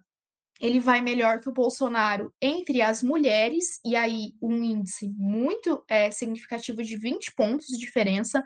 [0.60, 6.10] ele vai melhor que o Bolsonaro entre as mulheres, e aí um índice muito é,
[6.10, 8.44] significativo de 20 pontos de diferença.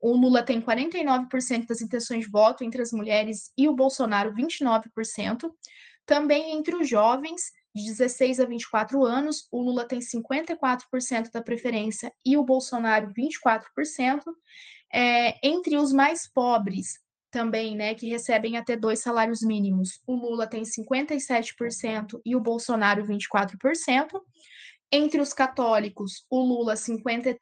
[0.00, 5.50] O Lula tem 49% das intenções de voto entre as mulheres e o Bolsonaro 29%.
[6.06, 12.12] Também entre os jovens, de 16 a 24 anos, o Lula tem 54% da preferência
[12.24, 14.22] e o Bolsonaro 24%.
[14.92, 16.98] É, entre os mais pobres,
[17.30, 23.06] também, né, que recebem até dois salários mínimos, o Lula tem 57% e o Bolsonaro
[23.06, 24.20] 24%.
[24.92, 27.36] Entre os católicos, o Lula 53%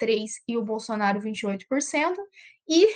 [0.47, 1.65] e o Bolsonaro 28%.
[2.69, 2.87] E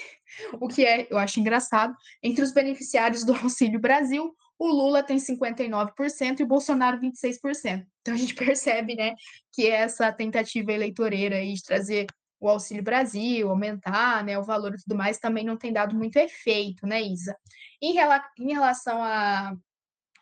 [0.60, 5.18] o que é, eu acho engraçado, entre os beneficiários do Auxílio Brasil, o Lula tem
[5.18, 7.84] 59% e o Bolsonaro 26%.
[8.00, 9.16] Então a gente percebe, né,
[9.52, 12.06] que essa tentativa eleitoreira aí de trazer
[12.38, 16.16] o Auxílio Brasil, aumentar, né, o valor e tudo mais, também não tem dado muito
[16.16, 17.36] efeito, né, Isa?
[17.80, 19.00] Em, rela em relação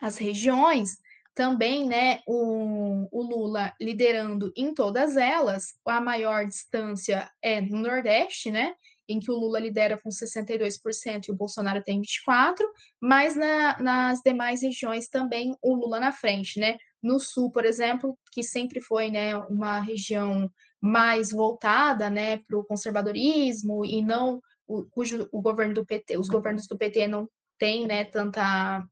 [0.01, 0.97] às regiões,
[1.35, 8.51] também, né, o, o Lula liderando em todas elas, a maior distância é no Nordeste,
[8.51, 8.75] né,
[9.13, 12.57] em que o Lula lidera com 62% e o Bolsonaro tem 24%,
[13.01, 16.79] mas na, nas demais regiões também o Lula na frente, né?
[17.03, 20.51] No Sul, por exemplo, que sempre foi né, uma região
[20.81, 26.29] mais voltada né, para o conservadorismo e não o, cujo o governo do PT, os
[26.29, 28.83] governos do PT não têm né, tanta,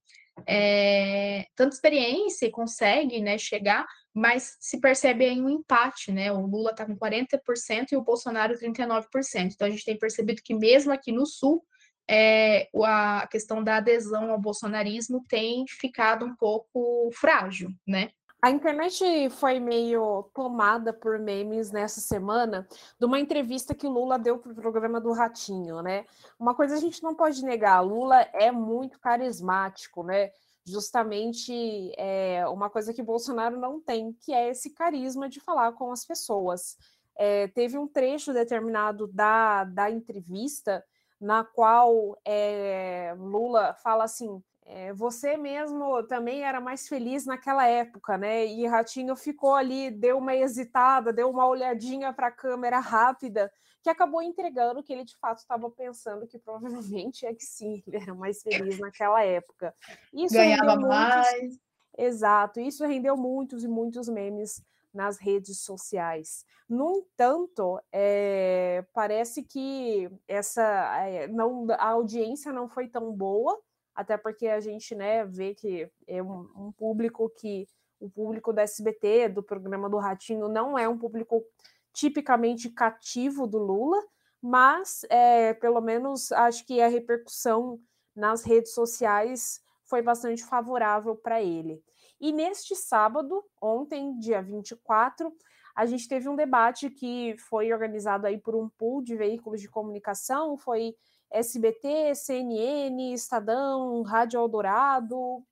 [0.46, 6.32] é, tanta experiência consegue né, chegar, mas se percebe aí um empate, né?
[6.32, 9.06] O Lula está com 40% e o Bolsonaro 39%.
[9.52, 11.64] Então a gente tem percebido que mesmo aqui no Sul,
[12.10, 18.10] é, a questão da adesão ao bolsonarismo tem ficado um pouco frágil, né?
[18.40, 22.68] A internet foi meio tomada por memes nessa semana
[22.98, 26.04] de uma entrevista que Lula deu para o programa do Ratinho, né?
[26.38, 30.30] Uma coisa a gente não pode negar, Lula é muito carismático, né?
[30.64, 35.90] Justamente é, uma coisa que Bolsonaro não tem, que é esse carisma de falar com
[35.90, 36.76] as pessoas.
[37.16, 40.84] É, teve um trecho determinado da, da entrevista
[41.20, 48.18] na qual é, Lula fala assim: é, você mesmo também era mais feliz naquela época,
[48.18, 48.44] né?
[48.44, 53.50] E Ratinho ficou ali, deu uma hesitada, deu uma olhadinha para a câmera rápida,
[53.82, 57.96] que acabou entregando que ele de fato estava pensando que provavelmente é que sim, ele
[57.96, 59.74] era mais feliz naquela época.
[60.12, 60.88] Isso Ganhava muitos...
[60.88, 61.58] mais.
[61.96, 64.62] Exato, isso rendeu muitos e muitos memes
[64.92, 66.44] nas redes sociais.
[66.68, 70.62] No entanto, é, parece que essa
[71.06, 73.58] é, não, a audiência não foi tão boa
[73.98, 77.66] até porque a gente né, vê que é um, um público que
[77.98, 81.44] o público da SBT, do programa do Ratinho, não é um público
[81.92, 84.00] tipicamente cativo do Lula,
[84.40, 87.80] mas é, pelo menos acho que a repercussão
[88.14, 91.82] nas redes sociais foi bastante favorável para ele.
[92.20, 95.32] E neste sábado, ontem, dia 24,
[95.74, 99.68] a gente teve um debate que foi organizado aí por um pool de veículos de
[99.68, 100.94] comunicação, foi
[101.30, 105.42] SBT, CNN, Estadão, Rádio Eldorado,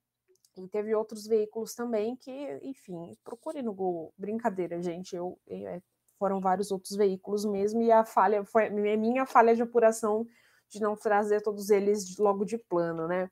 [0.57, 4.13] e teve outros veículos também que, enfim, procure no Google.
[4.17, 5.81] Brincadeira, gente, eu, eu, é,
[6.17, 10.25] foram vários outros veículos mesmo, e a falha foi minha falha de apuração
[10.69, 13.29] de não trazer todos eles logo de plano, né?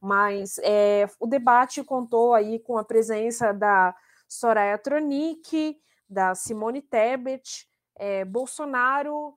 [0.00, 3.94] Mas é, o debate contou aí com a presença da
[4.28, 7.66] Soraya Tronic, da Simone Tebet,
[7.96, 9.36] é, Bolsonaro,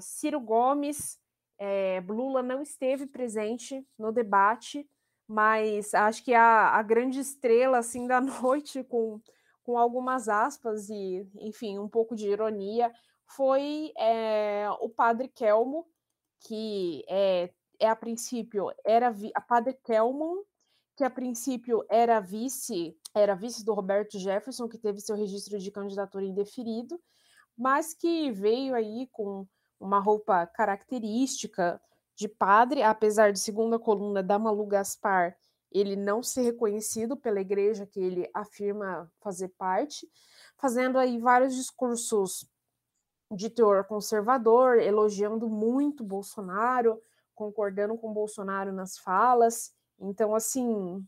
[0.00, 1.18] Ciro Gomes,
[1.64, 4.84] é, Lula não esteve presente no debate,
[5.28, 9.20] mas acho que a, a grande estrela assim da noite, com,
[9.62, 12.92] com algumas aspas e, enfim, um pouco de ironia,
[13.24, 15.86] foi é, o padre Kelmo,
[16.40, 17.48] que é,
[17.78, 20.42] é a princípio era a padre Kelmon,
[20.96, 25.70] que a princípio era vice, era vice do Roberto Jefferson, que teve seu registro de
[25.70, 27.00] candidatura indeferido,
[27.56, 29.46] mas que veio aí com
[29.82, 31.80] uma roupa característica
[32.14, 35.36] de padre, apesar de segunda coluna da Malu Gaspar,
[35.70, 40.06] ele não ser reconhecido pela igreja que ele afirma fazer parte,
[40.56, 42.46] fazendo aí vários discursos
[43.30, 47.02] de teor conservador, elogiando muito Bolsonaro,
[47.34, 49.72] concordando com Bolsonaro nas falas.
[49.98, 51.04] Então, assim,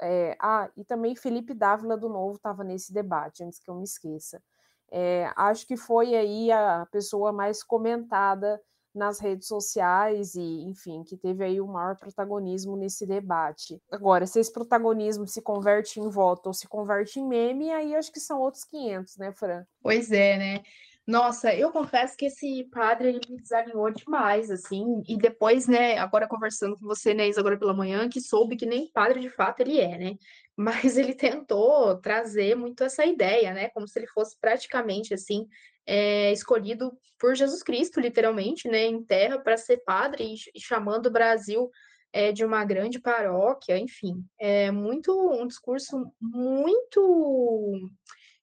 [0.00, 3.84] é, ah, e também Felipe Dávila do Novo estava nesse debate, antes que eu me
[3.84, 4.42] esqueça.
[4.90, 8.60] É, acho que foi aí a pessoa mais comentada
[8.96, 13.80] nas redes sociais e, enfim, que teve aí o maior protagonismo nesse debate.
[13.90, 18.10] Agora, se esse protagonismo se converte em voto ou se converte em meme, aí acho
[18.10, 19.64] que são outros 500, né, Fran?
[19.82, 20.62] Pois é, né?
[21.06, 26.26] Nossa, eu confesso que esse padre ele me desanimou demais, assim, e depois, né, agora
[26.26, 29.78] conversando com você, né, agora pela manhã, que soube que nem padre de fato ele
[29.78, 30.16] é, né?
[30.56, 33.68] Mas ele tentou trazer muito essa ideia, né?
[33.68, 35.46] Como se ele fosse praticamente assim,
[35.86, 41.12] é, escolhido por Jesus Cristo, literalmente, né, em terra para ser padre e chamando o
[41.12, 41.70] Brasil
[42.12, 47.90] é, de uma grande paróquia, enfim, é muito um discurso muito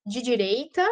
[0.05, 0.87] de direita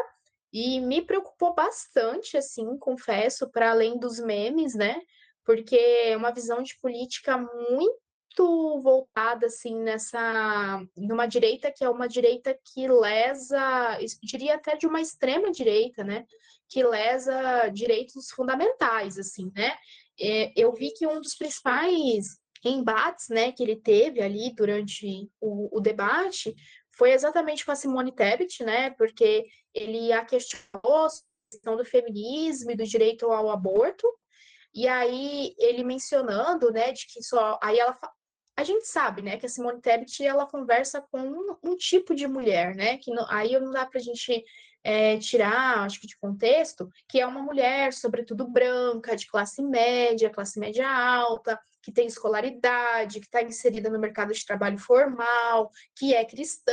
[0.52, 5.02] e me preocupou bastante, assim, confesso, para além dos memes, né?
[5.46, 10.82] Porque é uma visão de política muito voltada, assim, nessa...
[10.96, 16.26] numa direita que é uma direita que lesa, diria até de uma extrema direita, né?
[16.70, 19.76] Que lesa direitos fundamentais, assim, né?
[20.20, 25.76] É, eu vi que um dos principais embates, né, que ele teve ali durante o,
[25.76, 26.54] o debate
[26.96, 28.92] foi exatamente com a Simone Tebet, né?
[28.92, 31.10] Porque ele a questionou a
[31.52, 34.08] questão do feminismo e do direito ao aborto.
[34.74, 37.98] E aí ele mencionando, né, de que só aí ela
[38.58, 42.28] a gente sabe, né, que a Simone Tebet ela conversa com um, um tipo de
[42.28, 44.44] mulher, né, que não, aí não dá para a gente
[44.84, 50.30] é, tirar, acho que de contexto, que é uma mulher, sobretudo branca, de classe média,
[50.30, 56.14] classe média alta, que tem escolaridade, que está inserida no mercado de trabalho formal, que
[56.14, 56.72] é cristã,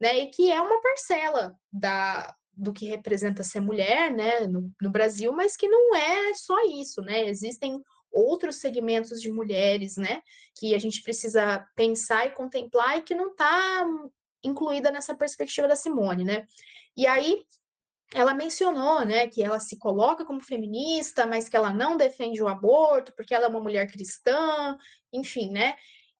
[0.00, 4.90] né, e que é uma parcela da, do que representa ser mulher, né, no, no
[4.90, 10.22] Brasil, mas que não é só isso, né, existem outros segmentos de mulheres, né,
[10.56, 13.86] que a gente precisa pensar e contemplar e que não está
[14.42, 16.46] incluída nessa perspectiva da Simone, né.
[16.96, 17.44] E aí
[18.12, 22.48] ela mencionou, né, que ela se coloca como feminista, mas que ela não defende o
[22.48, 24.78] aborto porque ela é uma mulher cristã,
[25.12, 25.74] enfim, né?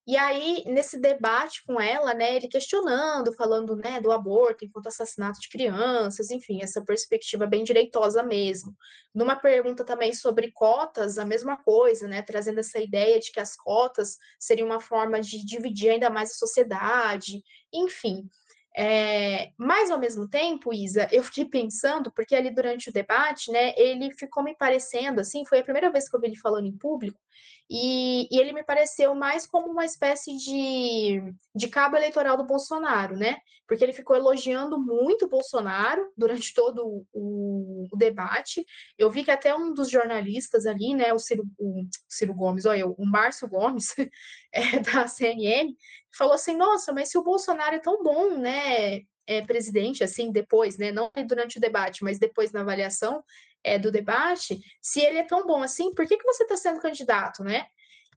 [0.07, 5.41] E aí, nesse debate com ela, né, ele questionando, falando, né, do aborto enquanto assassinato
[5.41, 8.77] de crianças, enfim, essa perspectiva bem direitosa mesmo.
[9.15, 13.57] Numa pergunta também sobre cotas, a mesma coisa, né, trazendo essa ideia de que as
[13.57, 17.43] cotas seriam uma forma de dividir ainda mais a sociedade,
[17.73, 18.29] enfim.
[18.77, 23.73] É, mas ao mesmo tempo, Isa, eu fiquei pensando, porque ali durante o debate, né,
[23.77, 26.77] ele ficou me parecendo assim, foi a primeira vez que eu vi ele falando em
[26.77, 27.19] público,
[27.69, 33.17] e, e, ele me pareceu mais como uma espécie de, de cabo eleitoral do Bolsonaro,
[33.17, 33.39] né?
[33.67, 38.65] Porque ele ficou elogiando muito o Bolsonaro durante todo o, o debate.
[38.99, 42.87] Eu vi que até um dos jornalistas ali, né, o Ciro, o Ciro Gomes, olha
[42.87, 43.95] o Márcio Gomes,
[44.53, 45.75] é, da CNN,
[46.13, 49.01] falou assim: nossa, mas se o Bolsonaro é tão bom, né?
[49.27, 50.93] É, presidente, assim, depois, né?
[50.93, 53.25] Não durante o debate, mas depois na avaliação,
[53.65, 56.81] é, do debate, se ele é tão bom assim, por que, que você está sendo
[56.81, 57.67] candidato, né?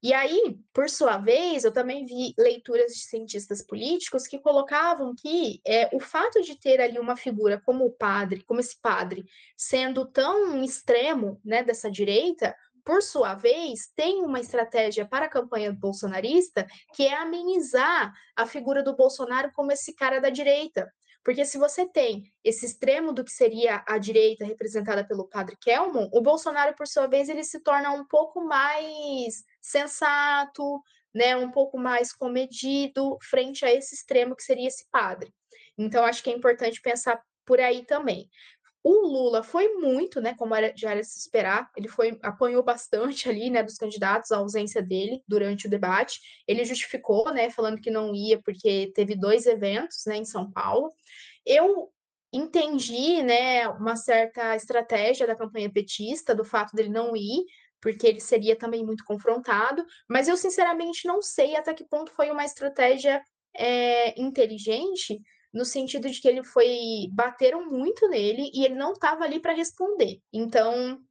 [0.01, 5.59] E aí, por sua vez, eu também vi leituras de cientistas políticos que colocavam que
[5.65, 9.25] é, o fato de ter ali uma figura como o padre, como esse padre,
[9.55, 15.73] sendo tão extremo né, dessa direita, por sua vez, tem uma estratégia para a campanha
[15.73, 20.89] bolsonarista que é amenizar a figura do Bolsonaro como esse cara da direita.
[21.27, 26.07] Porque se você tem esse extremo do que seria a direita representada pelo padre Kelmon,
[26.13, 30.81] o Bolsonaro, por sua vez, ele se torna um pouco mais sensato,
[31.13, 35.29] né, um pouco mais comedido frente a esse extremo que seria esse padre.
[35.77, 38.29] Então, acho que é importante pensar por aí também.
[38.89, 43.27] O Lula foi muito, né, como era, já era se esperar, ele foi apanhou bastante
[43.27, 46.21] ali, né, dos candidatos, a ausência dele durante o debate.
[46.47, 50.93] Ele justificou, né, falando que não ia porque teve dois eventos, né, em São Paulo.
[51.45, 51.91] Eu
[52.31, 57.43] entendi, né, uma certa estratégia da campanha petista, do fato dele não ir,
[57.81, 62.31] porque ele seria também muito confrontado, mas eu sinceramente não sei até que ponto foi
[62.31, 63.21] uma estratégia
[63.53, 65.19] é, inteligente,
[65.57, 69.53] no sentido de que ele foi bateram muito nele e ele não estava ali para
[69.53, 70.21] responder.
[70.31, 71.01] Então,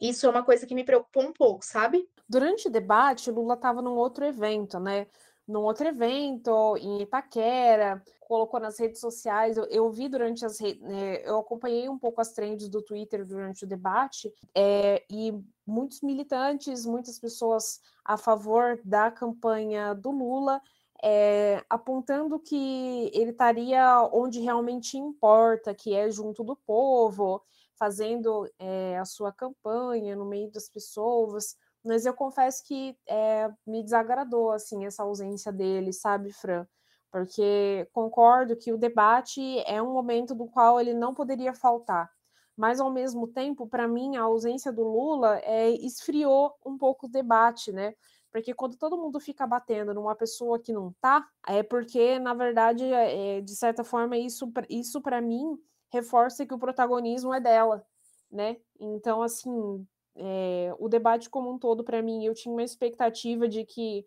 [0.00, 2.04] isso é uma coisa que me preocupou um pouco, sabe?
[2.28, 5.06] Durante o debate, Lula estava num outro evento, né?
[5.46, 9.56] Num outro evento em Itaquera, colocou nas redes sociais.
[9.56, 13.24] Eu, eu vi durante as redes, é, eu acompanhei um pouco as trends do Twitter
[13.24, 15.32] durante o debate, é, e
[15.64, 20.60] muitos militantes, muitas pessoas a favor da campanha do Lula
[21.06, 27.42] é, apontando que ele estaria onde realmente importa, que é junto do povo,
[27.78, 31.56] fazendo é, a sua campanha no meio das pessoas.
[31.84, 36.66] Mas eu confesso que é, me desagradou assim essa ausência dele, sabe, Fran?
[37.12, 42.10] Porque concordo que o debate é um momento do qual ele não poderia faltar.
[42.56, 47.10] Mas ao mesmo tempo, para mim, a ausência do Lula é, esfriou um pouco o
[47.10, 47.94] debate, né?
[48.34, 52.82] Porque quando todo mundo fica batendo numa pessoa que não tá, é porque, na verdade,
[52.82, 55.56] é, de certa forma, isso, isso para mim
[55.88, 57.86] reforça que o protagonismo é dela,
[58.28, 58.56] né?
[58.80, 63.64] Então, assim, é, o debate como um todo, para mim, eu tinha uma expectativa de
[63.64, 64.04] que,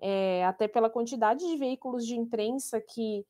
[0.00, 3.24] é, até pela quantidade de veículos de imprensa que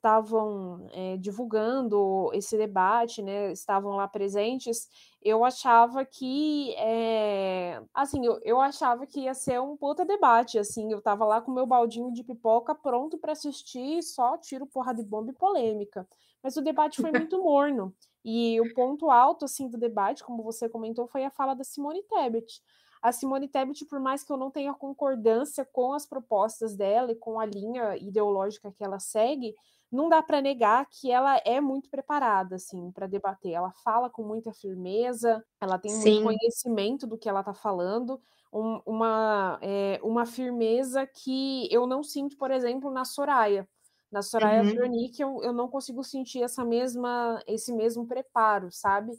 [0.00, 4.88] estavam é, divulgando esse debate, né, estavam lá presentes,
[5.22, 10.90] eu achava que, é, assim, eu, eu achava que ia ser um puta debate, assim,
[10.90, 15.04] eu tava lá com meu baldinho de pipoca pronto para assistir, só tiro, porra de
[15.04, 16.08] bomba e polêmica.
[16.42, 17.94] Mas o debate foi muito morno,
[18.24, 22.02] e o ponto alto, assim, do debate, como você comentou, foi a fala da Simone
[22.04, 22.62] Tebet.
[23.02, 27.16] A Simone Tebet, por mais que eu não tenha concordância com as propostas dela e
[27.16, 29.54] com a linha ideológica que ela segue,
[29.90, 33.52] não dá para negar que ela é muito preparada assim para debater.
[33.52, 36.22] Ela fala com muita firmeza, ela tem Sim.
[36.22, 38.20] muito conhecimento do que ela está falando,
[38.52, 43.68] um, uma, é, uma firmeza que eu não sinto, por exemplo, na Soraya.
[44.10, 44.74] Na Soraya uhum.
[44.74, 49.12] Tronic, eu, eu não consigo sentir essa mesma, esse mesmo preparo, sabe?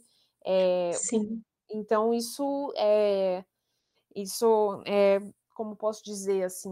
[0.44, 1.42] É, Sim.
[1.70, 3.44] Então, isso é.
[4.14, 5.20] Isso é.
[5.54, 6.70] Como posso dizer assim?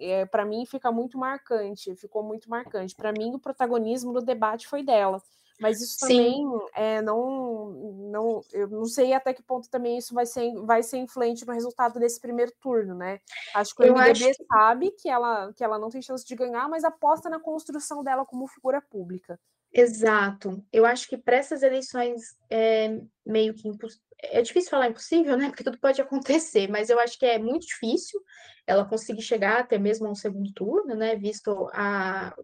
[0.00, 2.94] É, para mim fica muito marcante, ficou muito marcante.
[2.94, 5.22] Para mim, o protagonismo do debate foi dela,
[5.60, 6.44] Mas isso também
[6.74, 7.70] é, não,
[8.10, 11.52] não, eu não sei até que ponto também isso vai ser, vai ser influente no
[11.52, 13.20] resultado desse primeiro turno, né?
[13.54, 14.44] Acho que o eu MDB acho...
[14.46, 18.26] sabe que ela, que ela não tem chance de ganhar, mas aposta na construção dela
[18.26, 19.38] como figura pública.
[19.72, 20.64] Exato.
[20.72, 24.04] Eu acho que para essas eleições é meio que impossível.
[24.22, 25.48] É difícil falar impossível, né?
[25.48, 28.20] Porque tudo pode acontecer, mas eu acho que é muito difícil
[28.66, 31.16] ela conseguir chegar até mesmo a um segundo turno, né?
[31.16, 32.34] Visto a,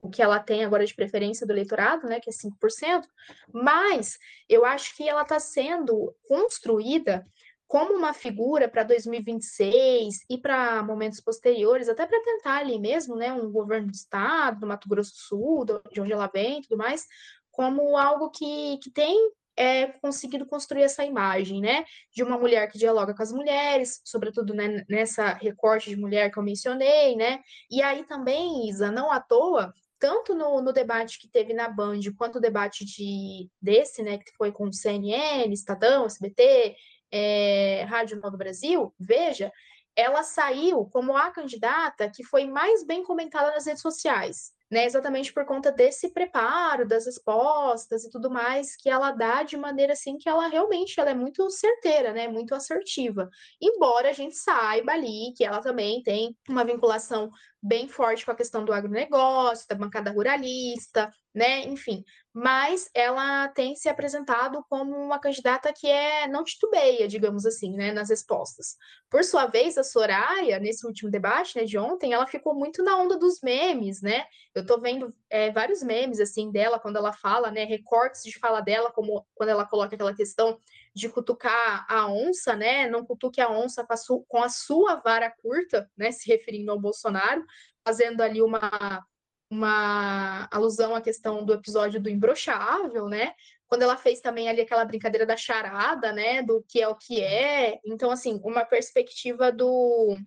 [0.00, 3.02] o que ela tem agora de preferência do eleitorado, né, que é 5%,
[3.52, 4.18] mas
[4.48, 7.26] eu acho que ela está sendo construída
[7.66, 13.30] como uma figura para 2026 e para momentos posteriores, até para tentar ali mesmo, né,
[13.32, 16.78] um governo do estado, do Mato Grosso do Sul, de onde ela vem e tudo
[16.78, 17.06] mais,
[17.50, 22.78] como algo que, que tem é, conseguido construir essa imagem, né, de uma mulher que
[22.78, 27.82] dialoga com as mulheres, sobretudo né, nessa recorte de mulher que eu mencionei, né, e
[27.82, 32.36] aí também, Isa, não à toa, tanto no, no, debate que teve na Band, quanto
[32.36, 36.76] o debate de, desse, né, que foi com CNN, Estadão, SBT,
[37.10, 39.52] é, Rádio Novo Brasil, veja,
[39.96, 45.32] ela saiu como a candidata que foi mais bem comentada nas redes sociais né, exatamente
[45.32, 50.18] por conta desse preparo das respostas e tudo mais que ela dá de maneira assim
[50.18, 53.28] que ela realmente ela é muito certeira, né, muito assertiva.
[53.60, 57.30] Embora a gente saiba ali que ela também tem uma vinculação
[57.62, 63.74] bem forte com a questão do agronegócio, da bancada ruralista, né, enfim, mas ela tem
[63.74, 68.76] se apresentado como uma candidata que é não titubeia, digamos assim, né, nas respostas.
[69.10, 72.96] Por sua vez, a Soraya, nesse último debate, né, de ontem, ela ficou muito na
[72.96, 74.24] onda dos memes, né?
[74.54, 78.60] Eu tô vendo é, vários memes assim dela quando ela fala, né, recortes de fala
[78.60, 80.58] dela, como quando ela coloca aquela questão
[80.98, 82.88] de cutucar a onça, né?
[82.90, 86.10] Não cutuque a onça com a, su com a sua vara curta, né?
[86.10, 87.44] Se referindo ao Bolsonaro,
[87.84, 89.04] fazendo ali uma
[89.50, 93.32] uma alusão à questão do episódio do imbrochável, né?
[93.66, 96.42] Quando ela fez também ali aquela brincadeira da charada, né?
[96.42, 97.78] Do que é o que é.
[97.84, 100.18] Então, assim, uma perspectiva do,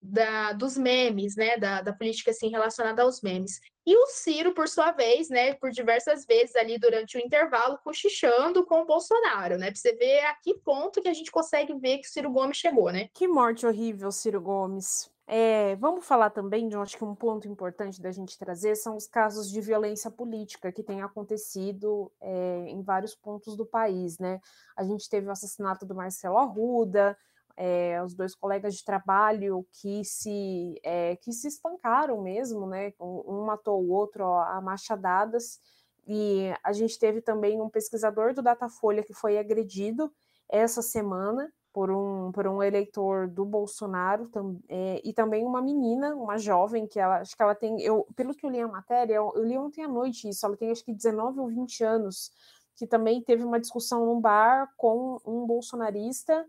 [0.00, 1.58] da, dos memes, né?
[1.58, 3.60] Da, da política, assim, relacionada aos memes.
[3.84, 5.54] E o Ciro, por sua vez, né?
[5.54, 9.70] Por diversas vezes ali durante o intervalo, cochichando com o Bolsonaro, né?
[9.70, 12.56] Pra você ver a que ponto que a gente consegue ver que o Ciro Gomes
[12.56, 13.08] chegou, né?
[13.12, 15.10] Que morte horrível, Ciro Gomes.
[15.26, 19.06] É, vamos falar também de, acho que um ponto importante da gente trazer são os
[19.06, 24.40] casos de violência política que têm acontecido é, em vários pontos do país, né?
[24.76, 27.16] A gente teve o assassinato do Marcelo Arruda,
[27.56, 32.92] é, os dois colegas de trabalho que se é, que se espancaram mesmo, né?
[33.00, 35.60] Um matou o outro ó, a machadadas,
[36.06, 40.12] e a gente teve também um pesquisador do Datafolha que foi agredido
[40.48, 46.14] essa semana por um, por um eleitor do Bolsonaro tam, é, e também uma menina,
[46.14, 49.14] uma jovem, que ela acho que ela tem, eu, pelo que eu li a matéria,
[49.14, 52.30] eu, eu li ontem à noite isso, ela tem acho que 19 ou 20 anos,
[52.76, 56.46] que também teve uma discussão num bar com um bolsonarista.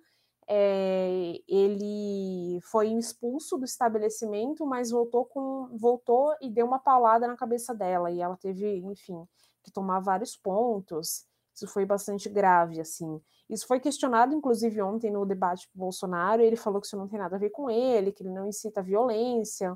[0.56, 7.36] É, ele foi expulso do estabelecimento, mas voltou com voltou e deu uma paulada na
[7.36, 9.28] cabeça dela e ela teve, enfim,
[9.64, 11.26] que tomar vários pontos.
[11.56, 13.20] Isso foi bastante grave, assim.
[13.50, 16.44] Isso foi questionado, inclusive, ontem no debate com Bolsonaro.
[16.44, 18.80] Ele falou que isso não tem nada a ver com ele, que ele não incita
[18.80, 19.76] violência,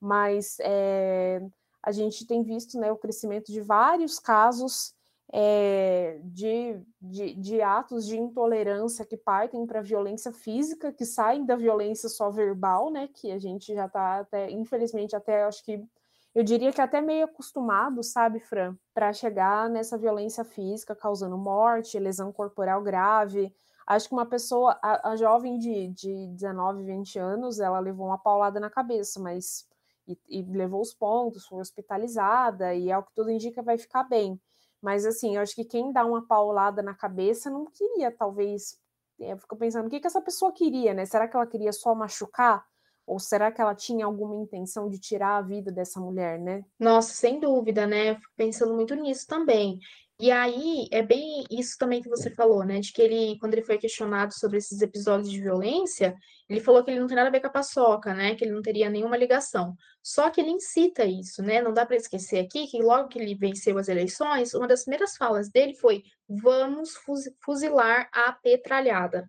[0.00, 1.40] mas é,
[1.84, 4.92] a gente tem visto né, o crescimento de vários casos
[5.32, 11.56] é, de, de, de, atos de intolerância que partem para violência física, que saem da
[11.56, 13.08] violência só verbal, né?
[13.08, 15.82] Que a gente já está até, infelizmente, até acho que
[16.36, 21.98] eu diria que até meio acostumado, sabe, Fran, para chegar nessa violência física, causando morte,
[21.98, 23.54] lesão corporal grave.
[23.86, 28.18] Acho que uma pessoa, a, a jovem de, de 19, 20 anos, ela levou uma
[28.18, 29.66] paulada na cabeça, mas
[30.06, 34.38] e, e, levou os pontos, foi hospitalizada, e ao que tudo indica vai ficar bem.
[34.82, 38.78] Mas assim, eu acho que quem dá uma paulada na cabeça não queria, talvez.
[39.18, 41.06] Eu fico pensando, o que, que essa pessoa queria, né?
[41.06, 42.64] Será que ela queria só machucar?
[43.06, 46.64] Ou será que ela tinha alguma intenção de tirar a vida dessa mulher, né?
[46.78, 48.10] Nossa, sem dúvida, né?
[48.10, 49.78] Eu fico pensando muito nisso também.
[50.18, 52.80] E aí, é bem isso também que você falou, né?
[52.80, 56.14] De que ele, quando ele foi questionado sobre esses episódios de violência,
[56.48, 58.34] ele falou que ele não tem nada a ver com a paçoca, né?
[58.34, 59.74] Que ele não teria nenhuma ligação.
[60.02, 61.60] Só que ele incita isso, né?
[61.60, 65.16] Não dá para esquecer aqui que logo que ele venceu as eleições, uma das primeiras
[65.16, 66.94] falas dele foi: vamos
[67.44, 69.28] fuzilar a petralhada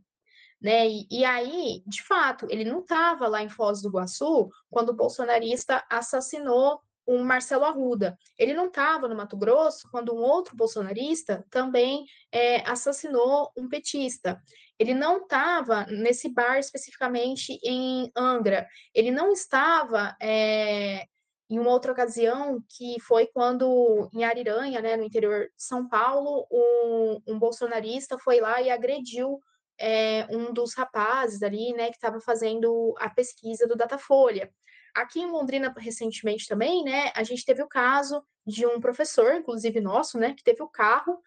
[0.61, 0.87] né?
[0.87, 4.95] E, e, aí, de fato, ele não estava lá em Foz do Iguaçu quando o
[4.95, 8.19] bolsonarista assassinou o Marcelo Arruda.
[8.37, 14.39] Ele não estava no Mato Grosso quando um outro bolsonarista também é, assassinou um petista.
[14.77, 18.67] Ele não estava nesse bar especificamente em Angra.
[18.93, 21.05] Ele não estava é,
[21.49, 26.45] em uma outra ocasião, que foi quando em Ariranha, né, no interior de São Paulo,
[26.51, 29.39] um, um bolsonarista foi lá e agrediu
[29.79, 34.51] é, um dos rapazes ali, né, que estava fazendo a pesquisa do Datafolha.
[34.97, 39.79] Aqui em Londrina, recentemente também, né, a gente teve o caso de um professor, inclusive
[39.79, 41.21] nosso, né, que teve o carro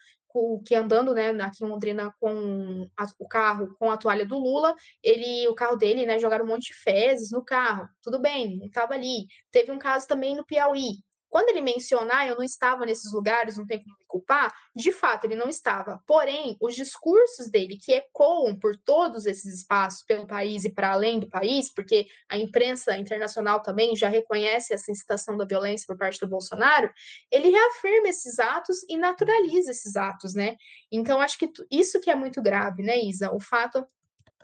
[0.64, 4.74] que andando, né, aqui em Londrina com a, o carro com a toalha do Lula,
[5.02, 7.88] ele, o carro dele, né, jogaram um monte de fezes no carro.
[8.02, 9.26] Tudo bem, estava ali.
[9.51, 10.98] Teve um caso também no Piauí,
[11.31, 15.24] quando ele mencionar, eu não estava nesses lugares, não tem como me culpar, de fato,
[15.24, 16.02] ele não estava.
[16.05, 21.20] Porém, os discursos dele, que ecoam por todos esses espaços, pelo país e para além
[21.20, 26.19] do país, porque a imprensa internacional também já reconhece essa incitação da violência por parte
[26.19, 26.93] do Bolsonaro,
[27.31, 30.57] ele reafirma esses atos e naturaliza esses atos, né?
[30.90, 33.32] Então, acho que isso que é muito grave, né, Isa?
[33.32, 33.86] O fato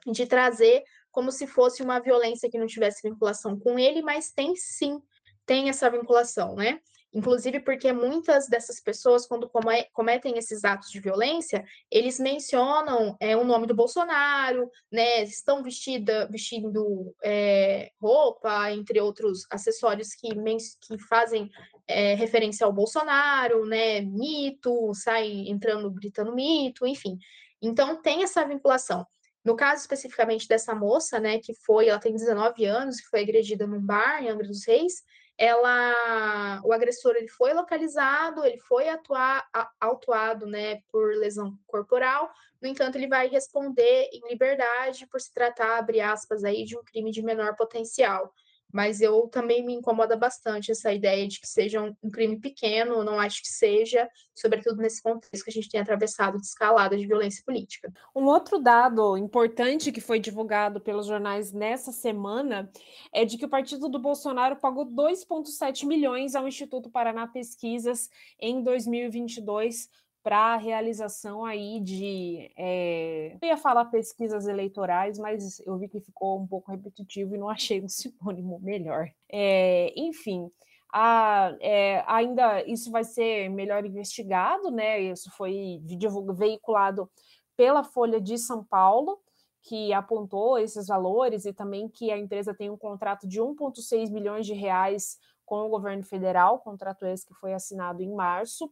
[0.07, 4.55] de trazer como se fosse uma violência que não tivesse vinculação com ele, mas tem
[4.55, 5.01] sim
[5.47, 6.81] tem essa vinculação, né?
[7.17, 9.51] Inclusive porque muitas dessas pessoas, quando
[9.95, 15.23] cometem esses atos de violência, eles mencionam é, o nome do Bolsonaro, né?
[15.23, 21.49] Estão vestida, vestindo é, roupa, entre outros acessórios que, que fazem
[21.89, 24.03] é, referência ao Bolsonaro, né?
[24.03, 27.17] Mito, sai entrando, gritando mito, enfim.
[27.63, 29.07] Então tem essa vinculação.
[29.43, 33.65] No caso especificamente dessa moça, né, que foi, ela tem 19 anos, que foi agredida
[33.65, 35.05] num bar em Angra dos Reis,
[35.39, 39.47] ela, o agressor ele foi localizado, ele foi atuar,
[39.81, 45.79] autuado né, por lesão corporal, no entanto, ele vai responder em liberdade por se tratar,
[45.79, 48.33] abre aspas, aí, de um crime de menor potencial
[48.77, 53.19] mas eu também me incomoda bastante essa ideia de que seja um, crime pequeno, não
[53.19, 57.43] acho que seja, sobretudo nesse contexto que a gente tem atravessado de escalada de violência
[57.43, 57.91] política.
[58.15, 62.71] Um outro dado importante que foi divulgado pelos jornais nessa semana
[63.15, 68.63] é de que o partido do Bolsonaro pagou 2,7 milhões ao Instituto Paraná Pesquisas em
[68.63, 69.89] 2022
[70.27, 72.51] para a realização aí de.
[72.57, 73.39] É...
[73.41, 77.49] Eu ia falar pesquisas eleitorais, mas eu vi que ficou um pouco repetitivo e não
[77.49, 79.09] achei um sinônimo melhor.
[79.31, 80.51] É, enfim.
[80.93, 85.01] A, é, ainda isso vai ser melhor investigado, né?
[85.01, 85.81] Isso foi
[86.35, 87.09] veiculado
[87.57, 89.21] pela Folha de São Paulo,
[89.63, 94.45] que apontou esses valores e também que a empresa tem um contrato de 1,6 milhões
[94.45, 98.69] de reais com o governo federal, contrato esse que foi assinado em março.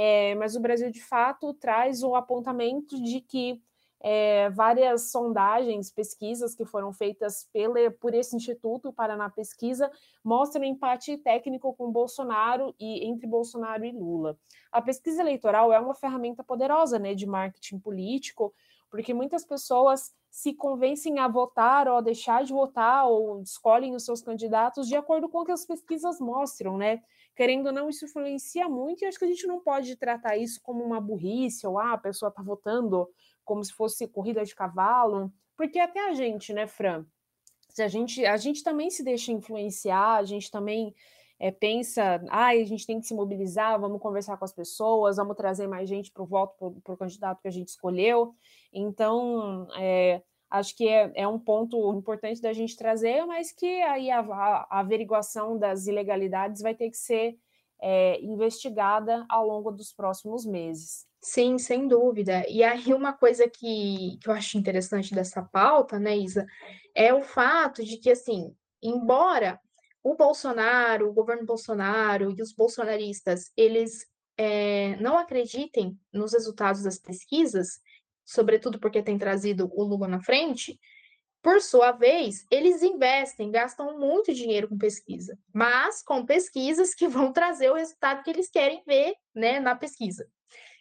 [0.00, 3.60] É, mas o Brasil, de fato, traz o apontamento de que
[4.00, 9.90] é, várias sondagens, pesquisas que foram feitas pela, por esse Instituto Paraná Pesquisa
[10.22, 14.38] mostram empate técnico com Bolsonaro e entre Bolsonaro e Lula.
[14.70, 18.54] A pesquisa eleitoral é uma ferramenta poderosa né, de marketing político,
[18.88, 24.04] porque muitas pessoas se convencem a votar ou a deixar de votar ou escolhem os
[24.04, 27.02] seus candidatos de acordo com o que as pesquisas mostram, né?
[27.38, 30.60] Querendo ou não, isso influencia muito, e acho que a gente não pode tratar isso
[30.60, 33.08] como uma burrice, ou ah, a pessoa está votando
[33.44, 37.06] como se fosse corrida de cavalo, porque até a gente, né, Fran?
[37.68, 40.92] Se a gente, a gente também se deixa influenciar, a gente também
[41.38, 45.36] é, pensa, ah, a gente tem que se mobilizar, vamos conversar com as pessoas, vamos
[45.36, 48.34] trazer mais gente para o voto para o candidato que a gente escolheu.
[48.72, 54.10] Então, é, acho que é, é, um ponto importante da gente trazer, mas que aí
[54.10, 57.38] a, a averiguação das ilegalidades vai ter que ser
[57.80, 61.06] é, investigada ao longo dos próximos meses.
[61.20, 62.44] Sim, sem dúvida.
[62.48, 66.46] E aí uma coisa que, que eu acho interessante dessa pauta, né, Isa,
[66.94, 69.60] é o fato de que, assim, embora
[70.02, 74.06] o Bolsonaro, o governo Bolsonaro e os bolsonaristas, eles
[74.36, 77.80] é, não acreditem nos resultados das pesquisas,
[78.28, 80.78] sobretudo porque tem trazido o Lula na frente,
[81.42, 87.32] por sua vez, eles investem, gastam muito dinheiro com pesquisa, mas com pesquisas que vão
[87.32, 90.28] trazer o resultado que eles querem ver né, na pesquisa.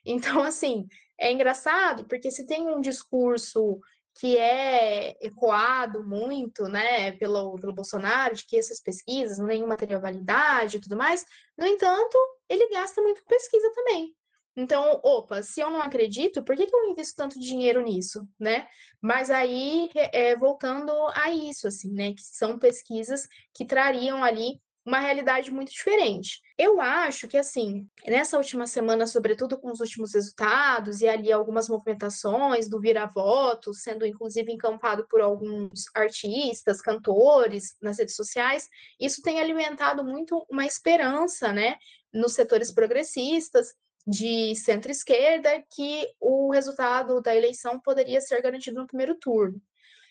[0.06, 0.88] Então, assim,
[1.18, 3.80] é engraçado, porque se tem um discurso
[4.19, 9.78] que é ecoado muito, né, pelo, pelo Bolsonaro, de que essas pesquisas não têm nenhuma
[10.02, 11.24] validade e tudo mais,
[11.57, 12.18] no entanto,
[12.49, 14.16] ele gasta muito com pesquisa também.
[14.58, 18.68] Então, opa, se eu não acredito, por que, que eu invisto tanto dinheiro nisso, né?
[19.00, 22.14] Mas aí, é, voltando a isso, assim, né?
[22.14, 26.42] Que são pesquisas que trariam ali uma realidade muito diferente.
[26.58, 31.70] Eu acho que, assim, nessa última semana, sobretudo com os últimos resultados e ali algumas
[31.70, 38.68] movimentações do vira-voto, sendo inclusive encampado por alguns artistas, cantores nas redes sociais,
[39.00, 41.76] isso tem alimentado muito uma esperança, né,
[42.12, 43.76] nos setores progressistas
[44.08, 49.62] de centro-esquerda que o resultado da eleição poderia ser garantido no primeiro turno.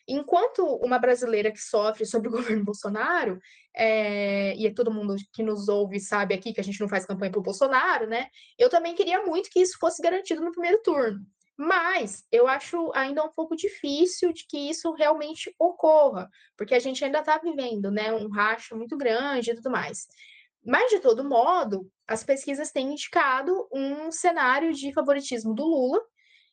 [0.07, 3.41] Enquanto uma brasileira que sofre sobre o governo Bolsonaro,
[3.75, 7.31] é, e todo mundo que nos ouve sabe aqui que a gente não faz campanha
[7.31, 8.29] para o Bolsonaro, né?
[8.59, 11.21] Eu também queria muito que isso fosse garantido no primeiro turno.
[11.59, 17.03] Mas eu acho ainda um pouco difícil de que isso realmente ocorra, porque a gente
[17.03, 20.07] ainda está vivendo né, um racha muito grande e tudo mais.
[20.67, 26.01] Mas, de todo modo, as pesquisas têm indicado um cenário de favoritismo do Lula.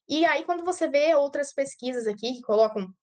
[0.08, 2.94] E aí, quando você vê outras pesquisas aqui que colocam,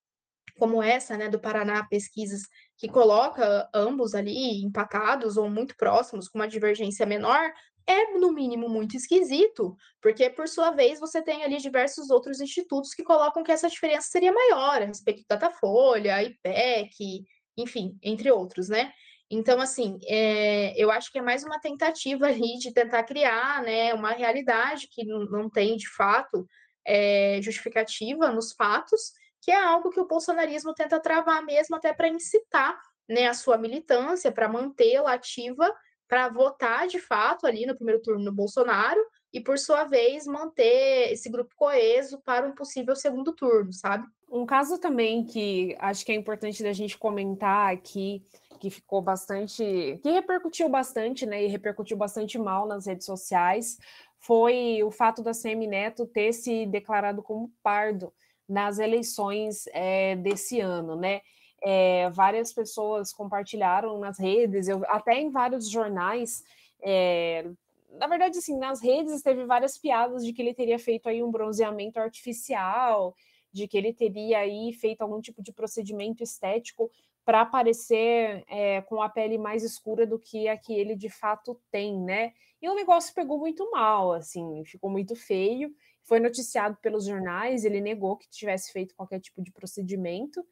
[0.57, 2.43] como essa, né, do Paraná, pesquisas
[2.77, 7.53] que coloca ambos ali empatados ou muito próximos, com uma divergência menor,
[7.89, 12.95] é, no mínimo, muito esquisito, porque, por sua vez, você tem ali diversos outros institutos
[12.95, 17.24] que colocam que essa diferença seria maior a respeito do Datafolha, IPEC,
[17.57, 18.93] enfim, entre outros, né?
[19.31, 23.94] Então, assim, é, eu acho que é mais uma tentativa ali de tentar criar né,
[23.94, 26.48] uma realidade que não tem, de fato,
[26.85, 32.09] é, justificativa nos fatos, que é algo que o bolsonarismo tenta travar mesmo até para
[32.09, 32.77] incitar
[33.09, 35.73] né, a sua militância, para mantê-la ativa,
[36.09, 39.01] para votar de fato ali no primeiro turno no Bolsonaro
[39.32, 44.05] e, por sua vez, manter esse grupo coeso para um possível segundo turno, sabe?
[44.28, 48.24] Um caso também que acho que é importante da gente comentar aqui
[48.61, 53.78] que ficou bastante, que repercutiu bastante, né, e repercutiu bastante mal nas redes sociais,
[54.19, 58.12] foi o fato da Semi Neto ter se declarado como pardo
[58.47, 61.23] nas eleições é, desse ano, né?
[61.62, 66.45] É, várias pessoas compartilharam nas redes, eu, até em vários jornais.
[66.82, 67.49] É,
[67.93, 71.31] na verdade, assim, nas redes teve várias piadas de que ele teria feito aí um
[71.31, 73.15] bronzeamento artificial,
[73.53, 76.91] de que ele teria aí feito algum tipo de procedimento estético
[77.31, 81.57] para aparecer é, com a pele mais escura do que a que ele de fato
[81.70, 82.32] tem, né?
[82.61, 85.73] E o negócio pegou muito mal, assim, ficou muito feio.
[86.02, 90.44] Foi noticiado pelos jornais, ele negou que tivesse feito qualquer tipo de procedimento,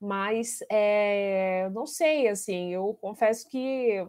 [0.00, 4.04] mas é, não sei, assim, eu confesso que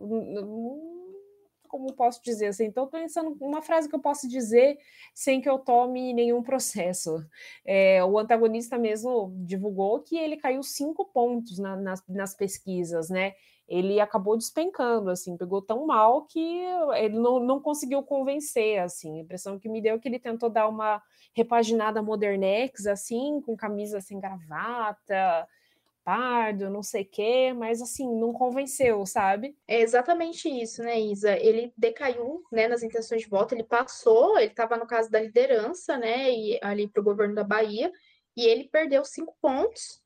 [1.67, 2.67] como posso dizer assim?
[2.67, 4.77] Estou pensando uma frase que eu posso dizer
[5.13, 7.25] sem que eu tome nenhum processo.
[7.65, 13.33] É, o antagonista mesmo divulgou que ele caiu cinco pontos na, nas, nas pesquisas, né?
[13.67, 16.61] Ele acabou despencando, assim, pegou tão mal que
[16.97, 19.17] ele não, não conseguiu convencer, assim.
[19.17, 21.01] A impressão que me deu é que ele tentou dar uma
[21.33, 25.47] repaginada modernex, assim, com camisa sem gravata,
[26.05, 29.57] pardo, não sei o quê, mas assim, não convenceu, sabe?
[29.67, 31.35] É exatamente isso, né, Isa?
[31.35, 35.97] Ele decaiu, né, nas intenções de voto, ele passou, ele estava no caso da liderança,
[35.97, 37.91] né, e ali para o governo da Bahia,
[38.37, 39.99] e ele perdeu cinco pontos,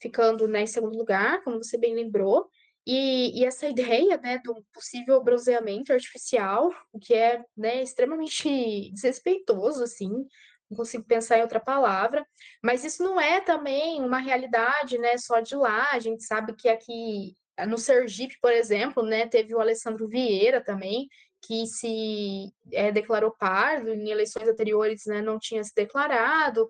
[0.00, 2.50] ficando né, em segundo lugar, como você bem lembrou.
[2.86, 9.84] E, e, essa ideia né, do possível bronzeamento artificial, o que é né, extremamente desrespeitoso,
[9.84, 10.26] assim,
[10.70, 12.26] não consigo pensar em outra palavra,
[12.62, 16.68] mas isso não é também uma realidade, né, só de lá, a gente sabe que
[16.68, 17.34] aqui
[17.68, 21.08] no Sergipe, por exemplo, né, teve o Alessandro Vieira também,
[21.46, 26.68] que se é, declarou pardo, em eleições anteriores né, não tinha se declarado,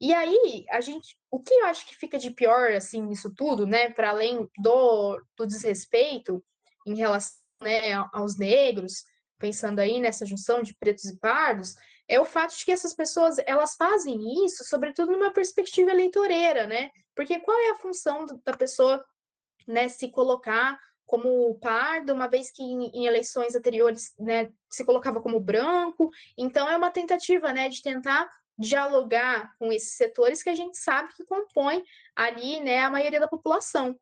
[0.00, 3.66] e aí, a gente, o que eu acho que fica de pior, assim, nisso tudo,
[3.66, 6.44] né, para além do, do desrespeito
[6.86, 9.04] em relação né, aos negros,
[9.38, 11.74] pensando aí nessa junção de pretos e pardos,
[12.08, 16.90] é o fato de que essas pessoas elas fazem isso, sobretudo numa perspectiva eleitoreira, né?
[17.14, 19.04] Porque qual é a função da pessoa,
[19.66, 25.20] né, se colocar como pardo, uma vez que em, em, eleições anteriores, né, se colocava
[25.20, 26.10] como branco.
[26.36, 31.12] Então é uma tentativa, né, de tentar dialogar com esses setores que a gente sabe
[31.14, 33.98] que compõem ali, né, a maioria da população.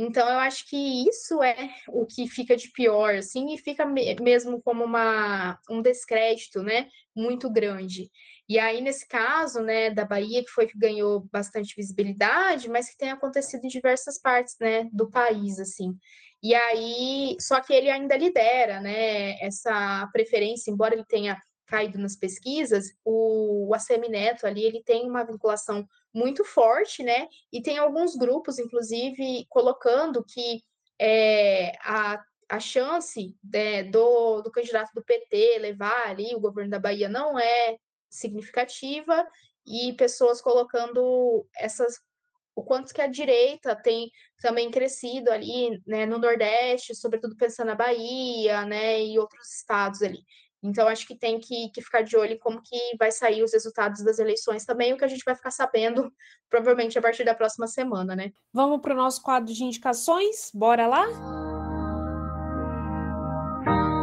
[0.00, 4.62] Então, eu acho que isso é o que fica de pior, assim, e fica mesmo
[4.62, 8.10] como uma, um descrédito, né, muito grande.
[8.48, 12.96] E aí, nesse caso, né, da Bahia, que foi que ganhou bastante visibilidade, mas que
[12.96, 15.96] tem acontecido em diversas partes, né, do país, assim.
[16.42, 21.36] E aí, só que ele ainda lidera, né, essa preferência, embora ele tenha
[21.68, 27.28] caído nas pesquisas, o, o ACM Neto ali, ele tem uma vinculação muito forte, né?
[27.52, 30.62] E tem alguns grupos, inclusive, colocando que
[31.00, 36.78] é, a, a chance né, do, do candidato do PT levar ali o governo da
[36.78, 37.76] Bahia não é
[38.10, 39.26] significativa,
[39.66, 42.00] e pessoas colocando essas
[42.56, 47.76] o quanto que a direita tem também crescido ali né, no Nordeste, sobretudo pensando na
[47.76, 50.18] Bahia, né, e outros estados ali.
[50.62, 53.52] Então, acho que tem que, que, ficar de olho em como que vai sair os
[53.52, 56.12] resultados das eleições também, o que a gente vai ficar sabendo
[56.50, 58.32] provavelmente a partir da próxima semana, né?
[58.52, 60.50] Vamos para o nosso quadro de indicações?
[60.52, 61.06] Bora lá?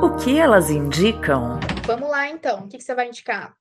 [0.01, 1.59] O que elas indicam?
[1.85, 2.65] Vamos lá, então.
[2.65, 3.55] O que, que você vai indicar?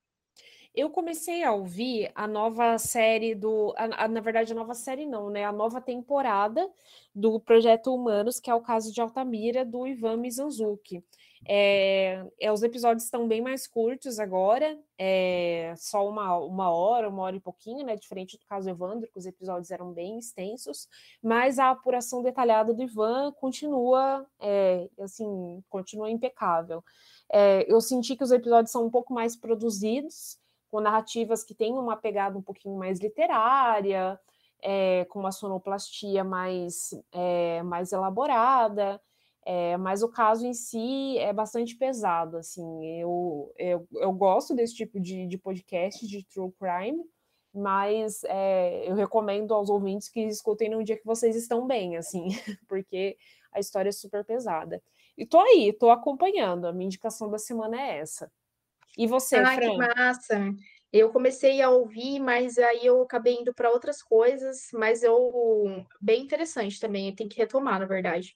[0.75, 3.73] Eu comecei a ouvir a nova série do.
[3.77, 5.45] A, a, na verdade, a nova série não, né?
[5.45, 6.69] A nova temporada
[7.15, 11.05] do Projeto Humanos, que é o caso de Altamira, do Ivan Mizanzuki.
[11.47, 17.23] É, é, os episódios estão bem mais curtos agora, é, só uma, uma hora, uma
[17.23, 17.97] hora e pouquinho, né?
[17.97, 20.89] Diferente do caso Evandro, que os episódios eram bem extensos,
[21.23, 26.83] mas a apuração detalhada do Ivan continua, é, assim, continua impecável.
[27.31, 30.39] É, eu senti que os episódios são um pouco mais produzidos,
[30.71, 34.19] com narrativas que têm uma pegada um pouquinho mais literária,
[34.63, 39.01] é, com uma sonoplastia mais, é, mais elaborada.
[39.47, 44.75] É, mas o caso em si é bastante pesado, assim, eu, eu, eu gosto desse
[44.75, 47.05] tipo de, de podcast de true crime,
[47.53, 52.29] mas é, eu recomendo aos ouvintes que escutem no dia que vocês estão bem, assim,
[52.67, 53.19] porque
[53.53, 54.83] a história é super pesada.
[55.17, 58.33] E tô aí, tô acompanhando, a minha indicação da semana é essa.
[58.97, 59.71] E você, ah, Fran?
[59.71, 60.55] que massa!
[60.93, 66.23] Eu comecei a ouvir, mas aí eu acabei indo para outras coisas, mas eu bem
[66.23, 68.35] interessante também, tem que retomar, na verdade.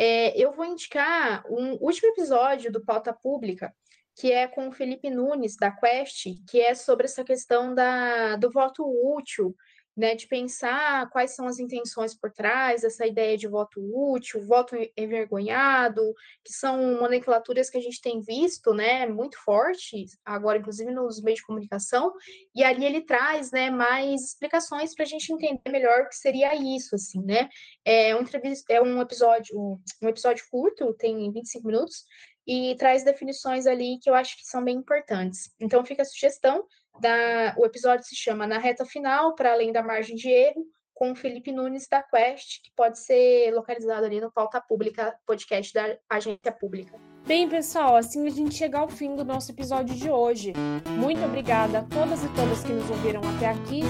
[0.00, 3.74] É, eu vou indicar um último episódio do Pauta Pública,
[4.14, 8.48] que é com o Felipe Nunes, da Quest, que é sobre essa questão da, do
[8.48, 9.56] voto útil
[9.98, 14.76] né, de pensar quais são as intenções por trás dessa ideia de voto útil, voto
[14.96, 16.14] envergonhado,
[16.44, 21.40] que são nomenclaturas que a gente tem visto, né, muito fortes, agora inclusive nos meios
[21.40, 22.12] de comunicação,
[22.54, 26.54] e ali ele traz, né, mais explicações para a gente entender melhor o que seria
[26.54, 27.48] isso, assim, né,
[27.84, 28.24] é um,
[28.70, 32.04] é um episódio, um episódio curto, tem 25 minutos,
[32.46, 35.50] e traz definições ali que eu acho que são bem importantes.
[35.60, 36.64] Então fica a sugestão,
[37.00, 40.64] da, o episódio se chama Na Reta Final, para além da margem de erro,
[40.98, 45.72] com o Felipe Nunes da Quest, que pode ser localizado ali no Pauta Pública, podcast
[45.72, 46.98] da Agência Pública.
[47.24, 50.52] Bem, pessoal, assim a gente chega ao fim do nosso episódio de hoje.
[50.98, 53.82] Muito obrigada a todas e todas que nos ouviram até aqui.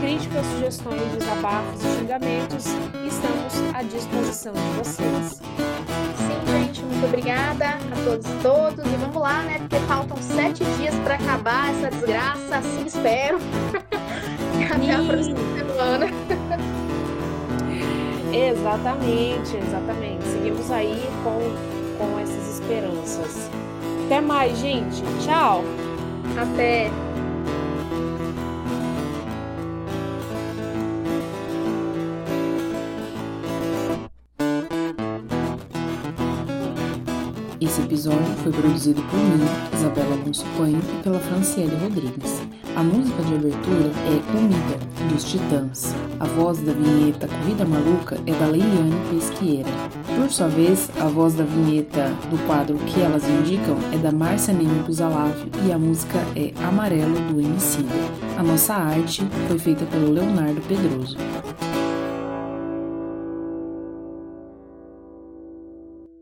[0.00, 2.64] Críticas, sugestões, desabafos e xingamentos,
[3.06, 6.13] estamos à disposição de vocês.
[7.04, 8.92] Muito obrigada a todos e todos.
[8.92, 9.58] E vamos lá, né?
[9.58, 13.38] Porque faltam sete dias para acabar essa desgraça, assim espero.
[14.74, 16.06] Até a próxima semana.
[18.32, 20.24] exatamente, exatamente.
[20.24, 23.50] Seguimos aí com, com essas esperanças.
[24.06, 25.02] Até mais, gente.
[25.22, 25.62] Tchau.
[26.38, 26.90] Até.
[37.74, 39.44] Esse episódio foi produzido por mim,
[39.74, 42.40] Isabela Alonso e pela Franciele Rodrigues.
[42.76, 45.92] A música de abertura é Comida, dos Titãs.
[46.20, 49.68] A voz da vinheta Corrida Maluca é da Leiliane Pesqueira.
[50.16, 54.54] Por sua vez, a voz da vinheta do quadro Que Elas Indicam é da Márcia
[54.54, 57.92] Neme Busalávio e a música é Amarelo do Emicida.
[58.38, 61.16] A nossa arte foi feita pelo Leonardo Pedroso.